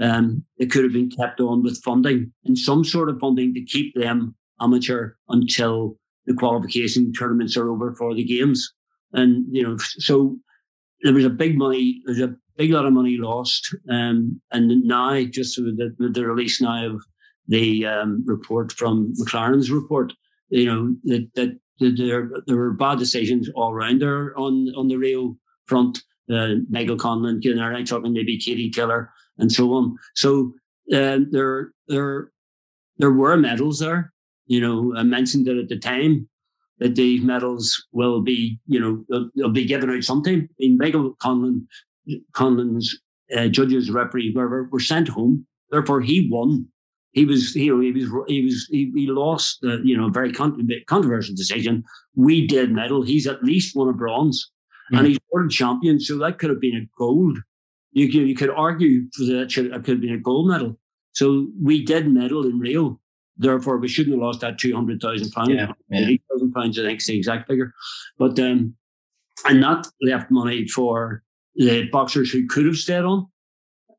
[0.00, 3.64] Um, they could have been kept on with funding and some sort of funding to
[3.64, 4.34] keep them
[4.64, 5.96] amateur until
[6.26, 8.72] the qualification tournaments are over for the games.
[9.12, 10.36] And, you know, so
[11.02, 13.74] there was a big money, there's a big lot of money lost.
[13.90, 17.02] Um, and now, just with the, with the, release now of
[17.46, 20.12] the um, report from McLaren's report,
[20.48, 24.88] you know, that, that, that there, there were bad decisions all around there on, on
[24.88, 25.36] the Rio
[25.66, 25.98] front.
[26.30, 29.96] Uh, Michael Conlan, you know, I'm talking maybe Katie Taylor and so on.
[30.14, 30.54] So
[30.92, 32.30] uh, there, there,
[32.96, 34.13] there were medals there.
[34.46, 36.28] You know, I mentioned it at the time
[36.78, 40.48] that these medals will be, you know, they'll, they'll be given out sometime.
[40.50, 41.66] I mean, Michael Conlan
[42.32, 43.00] Conlan's
[43.36, 45.46] uh, judges, referee, were, were sent home.
[45.70, 46.66] Therefore, he won.
[47.12, 50.32] He was, you know, he was, he was, he, he lost, the, you know, very
[50.32, 51.84] controversial decision.
[52.16, 53.02] We did medal.
[53.02, 54.50] He's at least won a bronze,
[54.92, 54.98] mm.
[54.98, 56.00] and he's world champion.
[56.00, 57.38] So that could have been a gold.
[57.92, 60.76] You could, you could argue for that should, it could have been a gold medal.
[61.12, 63.00] So we did medal in Rio.
[63.36, 65.50] Therefore, we shouldn't have lost that two hundred thousand pounds.
[65.50, 66.08] Yeah, yeah.
[66.08, 67.72] Eight thousand pounds, I think, is the exact figure.
[68.18, 68.74] But um,
[69.44, 71.22] and that left money for
[71.56, 73.26] the boxers who could have stayed on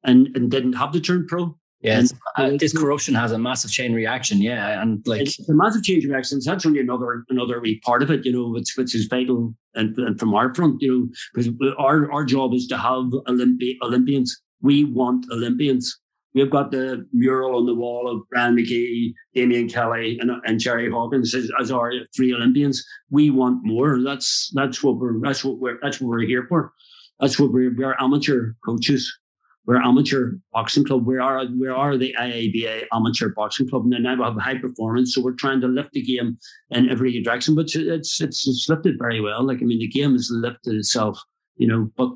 [0.03, 1.57] and, and didn't have to turn pro.
[1.81, 2.01] Yeah,
[2.37, 4.41] uh, this corruption has a massive chain reaction.
[4.41, 6.39] Yeah, and like it's a massive chain reaction.
[6.43, 9.95] That's only another another wee part of it, you know, which which is vital and,
[9.97, 14.41] and from our front, you know, because our our job is to have Olympi- Olympians.
[14.61, 15.99] We want Olympians.
[16.35, 20.91] We've got the mural on the wall of Brian Magee, Damien Kelly, and, and Gerry
[20.91, 22.85] Hawkins as, as our three Olympians.
[23.09, 24.01] We want more.
[24.03, 26.73] That's that's what we're that's what we're that's what we're here for.
[27.21, 29.17] That's what we're, we're amateur coaches.
[29.65, 31.07] we're amateur boxing club.
[31.07, 35.15] We are we are the IABA amateur boxing club, and now we have high performance.
[35.15, 36.37] So we're trying to lift the game
[36.71, 37.55] in every direction.
[37.55, 39.41] But it's it's it's lifted very well.
[39.41, 41.17] Like I mean, the game has lifted itself,
[41.57, 41.89] you know.
[41.95, 42.11] But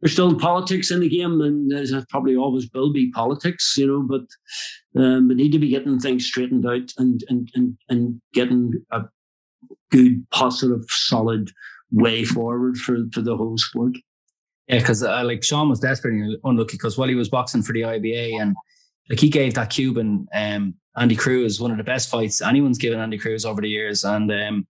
[0.00, 4.02] there's still politics in the game, and there's probably always will be politics, you know.
[4.02, 8.72] But um, we need to be getting things straightened out and and and and getting
[8.90, 9.02] a
[9.90, 11.50] good, positive, solid
[11.90, 13.96] way forward for for the whole sport.
[14.68, 17.82] Yeah, because uh, like Sean was desperately unlucky because while he was boxing for the
[17.82, 18.56] IBA and
[19.08, 22.98] like he gave that Cuban um, Andy Cruz one of the best fights anyone's given
[22.98, 24.66] Andy Cruz over the years, and um,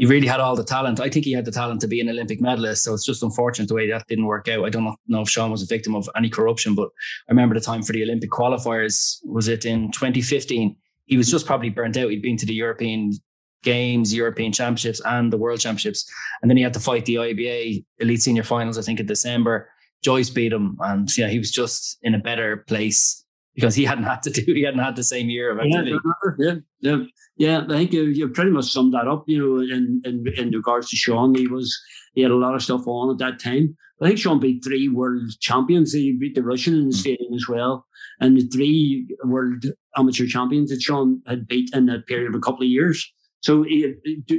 [0.00, 0.98] he really had all the talent.
[0.98, 2.84] I think he had the talent to be an Olympic medalist.
[2.84, 4.64] So it's just unfortunate the way that didn't work out.
[4.64, 6.88] I don't know if Sean was a victim of any corruption, but
[7.28, 9.18] I remember the time for the Olympic qualifiers.
[9.26, 10.74] Was it in 2015?
[11.04, 12.08] He was just probably burnt out.
[12.08, 13.12] He'd been to the European
[13.62, 16.10] Games, European Championships, and the World Championships.
[16.40, 19.68] And then he had to fight the IBA Elite Senior Finals, I think, in December.
[20.02, 23.22] Joyce beat him, and yeah, he was just in a better place
[23.60, 25.96] because he hadn't had to do, he hadn't had the same year of activity.
[26.38, 26.98] Yeah, yeah,
[27.36, 27.64] yeah.
[27.68, 29.24] I think you, you pretty much summed that up.
[29.26, 31.78] You know, in, in in regards to Sean, he was
[32.14, 33.76] he had a lot of stuff on at that time.
[34.00, 35.92] I think Sean beat three world champions.
[35.92, 37.00] He beat the Russian in the hmm.
[37.00, 37.86] stadium as well,
[38.18, 39.64] and the three world
[39.96, 43.06] amateur champions that Sean had beat in that period of a couple of years.
[43.42, 43.94] So he,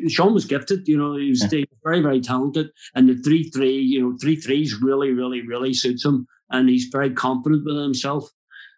[0.10, 1.64] Sean was gifted, you know, he was yeah.
[1.84, 2.68] very, very talented.
[2.94, 6.28] And the 3 3, you know, 3 threes really, really, really suits him.
[6.52, 8.30] And he's very confident with himself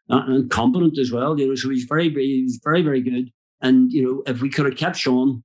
[0.10, 3.32] and competent as well, you know, so he's very, very, he's very, very good.
[3.62, 5.44] And, you know, if we could have kept Sean,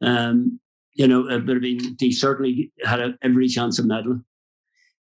[0.00, 0.58] um,
[0.94, 4.20] you know, it would have been, he certainly had a, every chance of medal.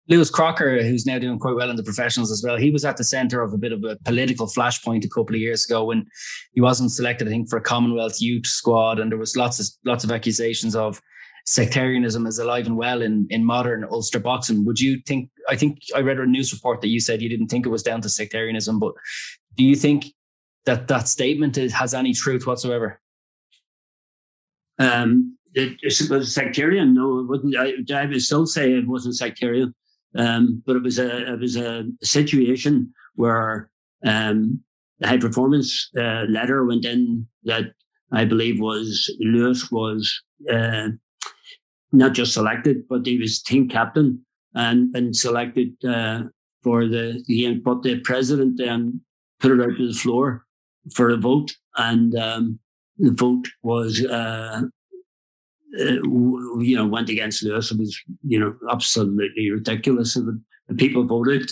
[0.09, 2.97] Lewis Crocker, who's now doing quite well in the professionals as well, he was at
[2.97, 6.05] the centre of a bit of a political flashpoint a couple of years ago when
[6.53, 9.67] he wasn't selected, I think, for a Commonwealth youth squad, and there was lots of
[9.85, 10.99] lots of accusations of
[11.49, 14.63] sectarianism is alive and well in, in modern Ulster boxing.
[14.65, 15.31] Would you think?
[15.49, 17.81] I think I read a news report that you said you didn't think it was
[17.81, 18.93] down to sectarianism, but
[19.57, 20.05] do you think
[20.65, 23.01] that that statement has any truth whatsoever?
[24.77, 26.93] Um, it, it was sectarian.
[26.93, 27.55] No, it wouldn't.
[27.57, 29.73] I, I would still say it wasn't sectarian.
[30.15, 33.71] Um, but it was a it was a situation where
[34.05, 34.63] um,
[34.99, 37.73] the high performance uh, letter went in that
[38.11, 40.21] I believe was Lewis was
[40.51, 40.89] uh,
[41.91, 46.23] not just selected, but he was team captain and and selected uh,
[46.63, 47.61] for the game.
[47.63, 49.01] But the president then
[49.39, 50.45] put it out to the floor
[50.93, 52.59] for a vote, and um,
[52.97, 54.63] the vote was uh,
[55.77, 56.01] uh,
[56.59, 57.71] you know, went against Lewis.
[57.71, 60.15] It was, you know, absolutely ridiculous.
[60.15, 61.51] And the, people voted,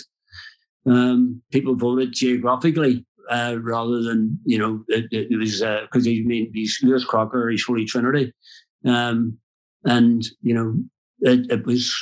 [0.86, 6.24] um, people voted geographically uh, rather than, you know, it, it was because uh, he
[6.24, 8.32] mean he's Lewis Crocker, he's Holy Trinity,
[8.84, 9.38] um,
[9.84, 10.74] and you know,
[11.20, 11.94] it, it, was.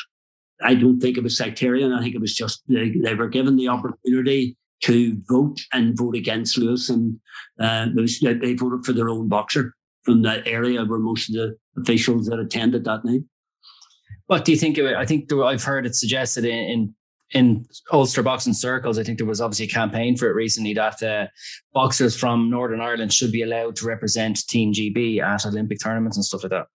[0.63, 1.93] I don't think it was sectarian.
[1.93, 6.15] I think it was just they, they were given the opportunity to vote and vote
[6.15, 7.19] against Lewis, and
[7.61, 9.75] uh, was, they voted for their own boxer
[10.05, 13.23] from that area where most of the officials that attended that night.
[14.27, 14.79] What do you think?
[14.79, 14.95] It?
[14.95, 16.95] I think I've heard it suggested in, in,
[17.33, 18.99] in Ulster boxing circles.
[18.99, 21.27] I think there was obviously a campaign for it recently that uh,
[21.73, 26.25] boxers from Northern Ireland should be allowed to represent Team GB at Olympic tournaments and
[26.25, 26.67] stuff like that.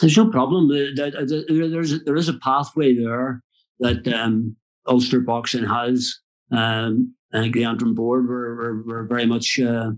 [0.00, 0.68] There's no problem.
[0.68, 3.42] There's there is a pathway there
[3.80, 6.14] that um, Ulster boxing has.
[6.50, 9.90] Um, the Antrim board were, were, were very much uh,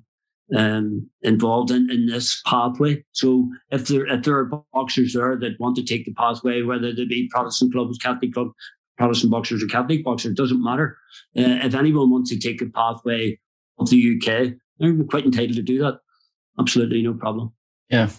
[0.55, 3.05] um, involved in, in this pathway.
[3.12, 6.92] So if there if there are boxers there that want to take the pathway, whether
[6.92, 8.49] they be Protestant clubs, Catholic club,
[8.99, 10.97] Protestant boxers or Catholic boxers, it doesn't matter.
[11.36, 13.38] Uh, if anyone wants to take the pathway
[13.78, 15.99] of the UK, they're quite entitled to do that.
[16.59, 17.53] Absolutely no problem.
[17.89, 18.11] Yeah.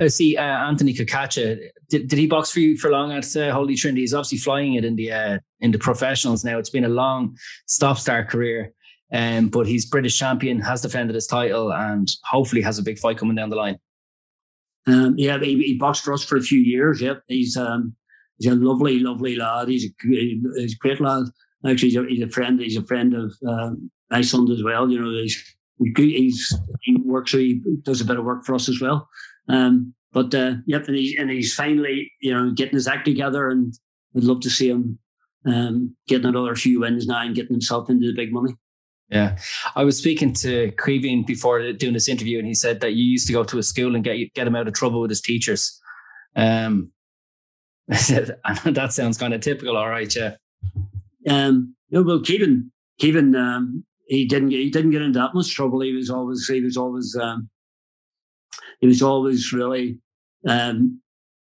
[0.00, 3.52] Uh, see, uh, Anthony Cacace, did, did he box for you for long at uh,
[3.52, 4.02] Holy Trinity?
[4.02, 6.58] He's obviously flying it in the uh, in the professionals now.
[6.58, 7.36] It's been a long
[7.66, 8.72] stop start career.
[9.12, 13.16] Um, but he's British champion, has defended his title, and hopefully has a big fight
[13.16, 13.78] coming down the line.
[14.86, 17.00] Um, yeah, he, he, boxed for us for a few years.
[17.00, 17.94] Yep, he's um,
[18.38, 19.68] he's a lovely, lovely lad.
[19.68, 21.24] He's a, he's a great lad.
[21.66, 22.60] Actually, he's a, he's a friend.
[22.60, 24.90] He's a friend of um, Iceland as well.
[24.90, 25.56] You know, he's
[25.96, 26.58] he's
[27.08, 27.32] he works.
[27.32, 29.08] He does a bit of work for us as well.
[29.48, 33.48] Um, but uh, yep, and he's and he's finally you know getting his act together,
[33.48, 33.74] and
[34.12, 34.98] we'd love to see him
[35.46, 38.54] um, getting another few wins now and getting himself into the big money.
[39.10, 39.38] Yeah,
[39.74, 43.26] I was speaking to Caoimhin before doing this interview, and he said that you used
[43.28, 45.78] to go to a school and get get him out of trouble with his teachers.
[46.36, 46.92] Um,
[47.90, 49.76] I said that sounds kind of typical.
[49.76, 50.34] All right, yeah.
[51.28, 55.80] Um, no, well, Kevin, Kevin, um, he didn't he didn't get into that much trouble.
[55.80, 57.48] He was always he was always um,
[58.80, 59.98] he was always really
[60.46, 61.00] um,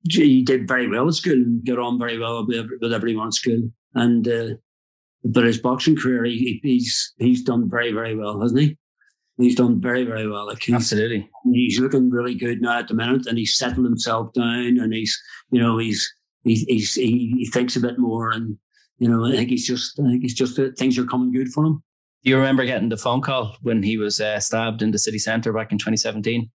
[0.10, 3.34] he did very well at school and got on very well with, with everyone at
[3.34, 3.72] school.
[3.96, 4.50] And uh,
[5.24, 8.78] but his boxing career, he, he's he's done very very well, hasn't he?
[9.38, 10.48] He's done very very well.
[10.48, 14.34] Like he's, Absolutely, he's looking really good now at the minute, and he's settled himself
[14.34, 15.18] down, and he's
[15.52, 18.58] you know he's he's, he's he, he thinks a bit more, and
[19.00, 21.66] you know I think he's just I think he's just things are coming good for
[21.66, 21.84] him.
[22.24, 25.20] Do you remember getting the phone call when he was uh, stabbed in the city
[25.20, 26.50] centre back in 2017?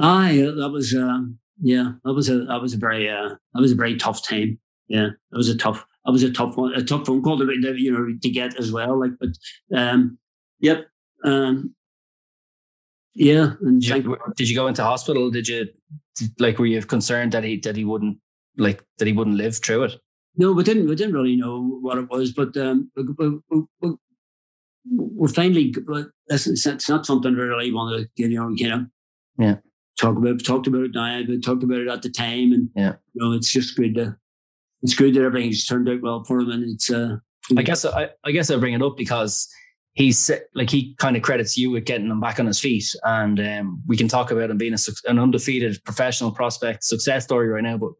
[0.00, 1.20] Aye, that was uh,
[1.60, 4.58] yeah, that was a that was a very uh, that was a very tough time.
[4.88, 7.74] Yeah, that was a tough that was a tough one, a tough phone call to
[7.76, 9.00] you know to get as well.
[9.00, 9.30] Like, but
[9.74, 10.18] um,
[10.60, 10.86] yep,
[11.24, 11.74] um,
[13.14, 13.52] yeah.
[13.60, 15.30] And did you, did you go into hospital?
[15.30, 15.68] Did you
[16.38, 18.18] like were you concerned that he that he wouldn't
[18.58, 19.92] like that he wouldn't live through it?
[20.36, 20.88] No, we didn't.
[20.88, 23.94] We didn't really know what it was, but um, we, we, we,
[24.90, 25.74] we're finally.
[26.28, 28.86] It's, it's not something really want to, you know, you know,
[29.38, 29.56] yeah,
[29.98, 30.44] talk about.
[30.44, 31.22] Talked about it now.
[31.26, 34.16] We talked about it at the time, and yeah, you know, it's just good to
[34.84, 36.90] it's good that everything's turned out well for him, and it's.
[36.90, 37.16] Uh,
[37.56, 39.48] I guess I, I guess I bring it up because
[39.94, 43.40] he's like he kind of credits you with getting him back on his feet, and
[43.40, 47.62] um, we can talk about him being a, an undefeated professional prospect success story right
[47.62, 47.78] now.
[47.78, 47.92] But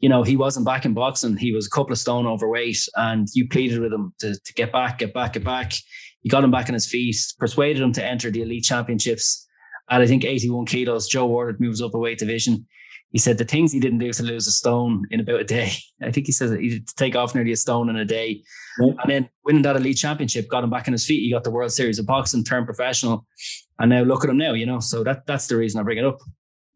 [0.00, 3.28] you know, he wasn't back in boxing; he was a couple of stone overweight, and
[3.32, 5.72] you pleaded with him to to get back, get back, get back.
[6.22, 9.46] You got him back on his feet, persuaded him to enter the elite championships
[9.88, 11.08] at I think 81 kilos.
[11.08, 12.66] Joe Ward moves up a weight division
[13.10, 15.72] he said the things he didn't do to lose a stone in about a day.
[16.02, 18.42] I think he says he did take off nearly a stone in a day.
[18.78, 21.22] And then winning that elite championship got him back on his feet.
[21.22, 23.26] He got the World Series of Boxing, turned professional.
[23.78, 24.80] And now look at him now, you know.
[24.80, 26.18] So that that's the reason I bring it up.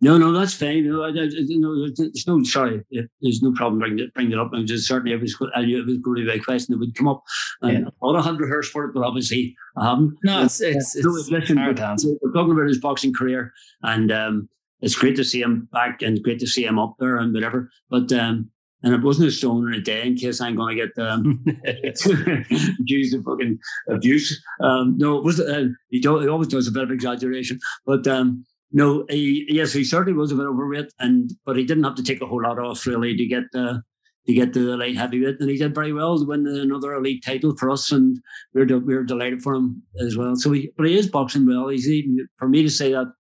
[0.01, 0.89] No, no, that's fine.
[0.89, 2.83] No, I, I, no, there's no sorry.
[2.91, 4.51] There's no problem bringing it, bringing it up.
[4.53, 6.73] I'm just certainly, if it was, I knew it was going to be a question
[6.73, 7.23] that would come up.
[7.61, 7.87] And yeah.
[7.87, 10.15] I thought I had rehearsed for it, but obviously I haven't.
[10.25, 12.09] No, it's it's, it's, it's listen, hard to answer.
[12.21, 13.53] We're talking about his boxing career,
[13.83, 14.49] and um,
[14.83, 17.71] it's great to see him back and great to see him up there and whatever.
[17.89, 18.51] But um,
[18.83, 21.45] and it wasn't a stone in a day in case I'm going to get um,
[22.81, 23.59] accused of fucking
[23.89, 24.43] abuse.
[24.61, 28.07] Um, no, it was uh, he, do, he always does a bit of exaggeration, but
[28.07, 31.95] um, no, he, yes, he certainly was a bit overweight, and but he didn't have
[31.97, 33.79] to take a whole lot off really to get uh,
[34.27, 37.25] to get to the light heavyweight, and he did very well to win another elite
[37.25, 38.19] title for us, and
[38.55, 40.35] we we're we we're delighted for him as well.
[40.35, 41.69] So he, but he is boxing well.
[41.69, 43.13] He's even for me to say that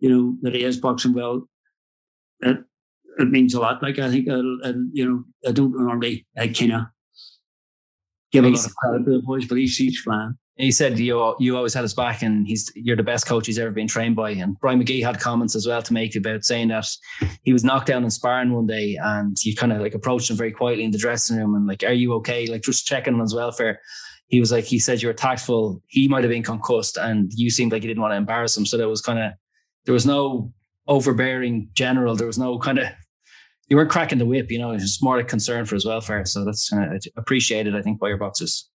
[0.00, 1.48] you know, that he is boxing well,
[2.40, 2.58] it,
[3.18, 3.82] it means a lot.
[3.82, 6.82] Like, I think, uh, and, you know, I don't normally, I kind of
[8.32, 10.36] give he's, a lot of credit to the boys, but he's, he's flying.
[10.56, 13.58] He said you you always had his back, and he's you're the best coach he's
[13.58, 14.32] ever been trained by.
[14.32, 16.84] And Brian Magee had comments as well to make about saying that
[17.44, 20.36] he was knocked down in sparring one day, and you kind of like approached him
[20.36, 23.20] very quietly in the dressing room, and like, "Are you okay?" Like just checking on
[23.20, 23.80] his welfare.
[24.26, 25.82] He was like, he said you were tactful.
[25.86, 28.66] He might have been concussed, and you seemed like you didn't want to embarrass him.
[28.66, 29.32] So that was kind of
[29.90, 30.52] there was no
[30.86, 32.14] overbearing general.
[32.14, 32.86] There was no kind of
[33.66, 34.48] you weren't cracking the whip.
[34.48, 36.24] You know, it was more a concern for his welfare.
[36.26, 38.70] So that's uh, appreciated, I think, by your boxers.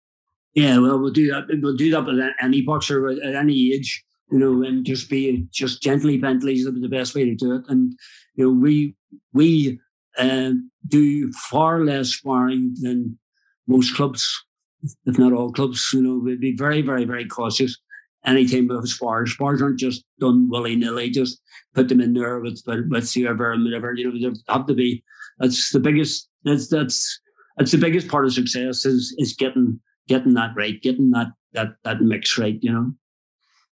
[0.54, 1.48] Yeah, well, we'll do that.
[1.62, 4.02] We'll do that with any boxer at any age.
[4.32, 7.64] You know, and just be just gently Bentley is the best way to do it.
[7.68, 7.92] And
[8.36, 8.96] you know, we
[9.34, 9.82] we
[10.18, 10.52] uh,
[10.88, 13.20] do far less sparring than
[13.68, 14.34] most clubs,
[15.06, 15.90] if not all clubs.
[15.94, 17.78] You know, we'd be very, very, very cautious
[18.26, 19.34] anytime with spars.
[19.34, 21.42] Spars aren't just done willy nilly, just
[21.74, 23.94] put them in there with, with, with whoever and whatever.
[23.96, 25.04] You know, they have to be.
[25.40, 26.30] That's the biggest.
[26.44, 27.20] That's that's
[27.58, 31.70] that's the biggest part of success is is getting getting that right, getting that that
[31.84, 32.60] that mix right.
[32.62, 32.92] You know.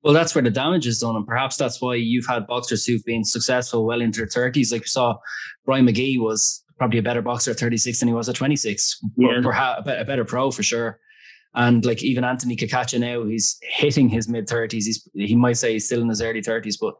[0.03, 3.05] Well, that's where the damage is done, and perhaps that's why you've had boxers who've
[3.05, 4.70] been successful well into their thirties.
[4.70, 5.16] Like you saw,
[5.64, 9.01] Brian Magee was probably a better boxer at 36 than he was at 26.
[9.16, 9.40] Yeah.
[9.42, 10.99] Perhaps a better pro for sure.
[11.55, 14.87] And like even Anthony Cacace now, he's hitting his mid thirties.
[14.87, 16.95] He's he might say he's still in his early thirties, but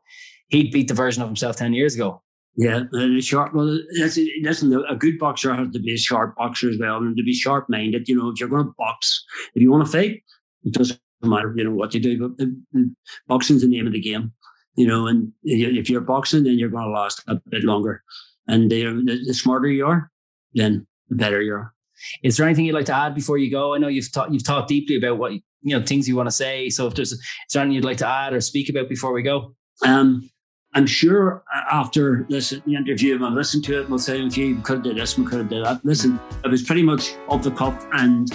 [0.49, 2.23] he'd beat the version of himself ten years ago.
[2.57, 2.85] Yeah,
[3.19, 3.53] sharp.
[3.53, 7.23] Well, listen, a good boxer has to be a sharp boxer as well, and to
[7.25, 8.09] be sharp minded.
[8.09, 9.25] You know, if you're going to box,
[9.55, 10.23] if you want to fight,
[10.63, 11.53] it doesn't matter.
[11.57, 12.83] You know what you do, but uh,
[13.27, 14.33] boxing's the name of the game.
[14.77, 18.05] You know, and if you're boxing, then you're going to last a bit longer.
[18.47, 20.11] And uh, the, the smarter you are,
[20.53, 21.75] then the better you are.
[22.23, 23.75] Is there anything you'd like to add before you go?
[23.75, 25.43] I know you've talked you've talked deeply about what you
[25.79, 26.71] know things you want to say.
[26.71, 29.23] So if there's is there anything you'd like to add or speak about before we
[29.23, 29.55] go?
[29.85, 30.29] Um,
[30.75, 34.83] I'm sure after this interview, I'll listen to it and we'll say, okay, we could
[34.83, 35.85] do this, we could do that.
[35.85, 38.29] Listen, it was pretty much off the cuff and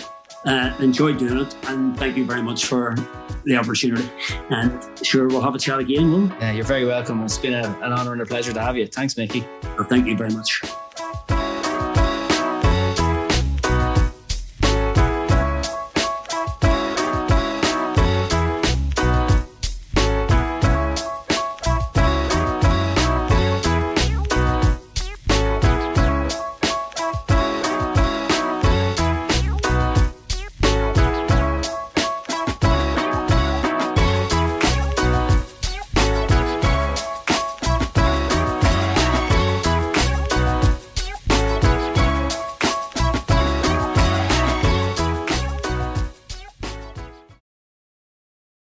[0.46, 1.56] uh, enjoyed doing it.
[1.68, 2.96] And thank you very much for
[3.44, 4.10] the opportunity.
[4.50, 7.22] And sure, we'll have a chat again, will Yeah, you're very welcome.
[7.24, 8.88] It's been a, an honor and a pleasure to have you.
[8.88, 9.46] Thanks, Mickey.
[9.78, 10.62] Well, thank you very much.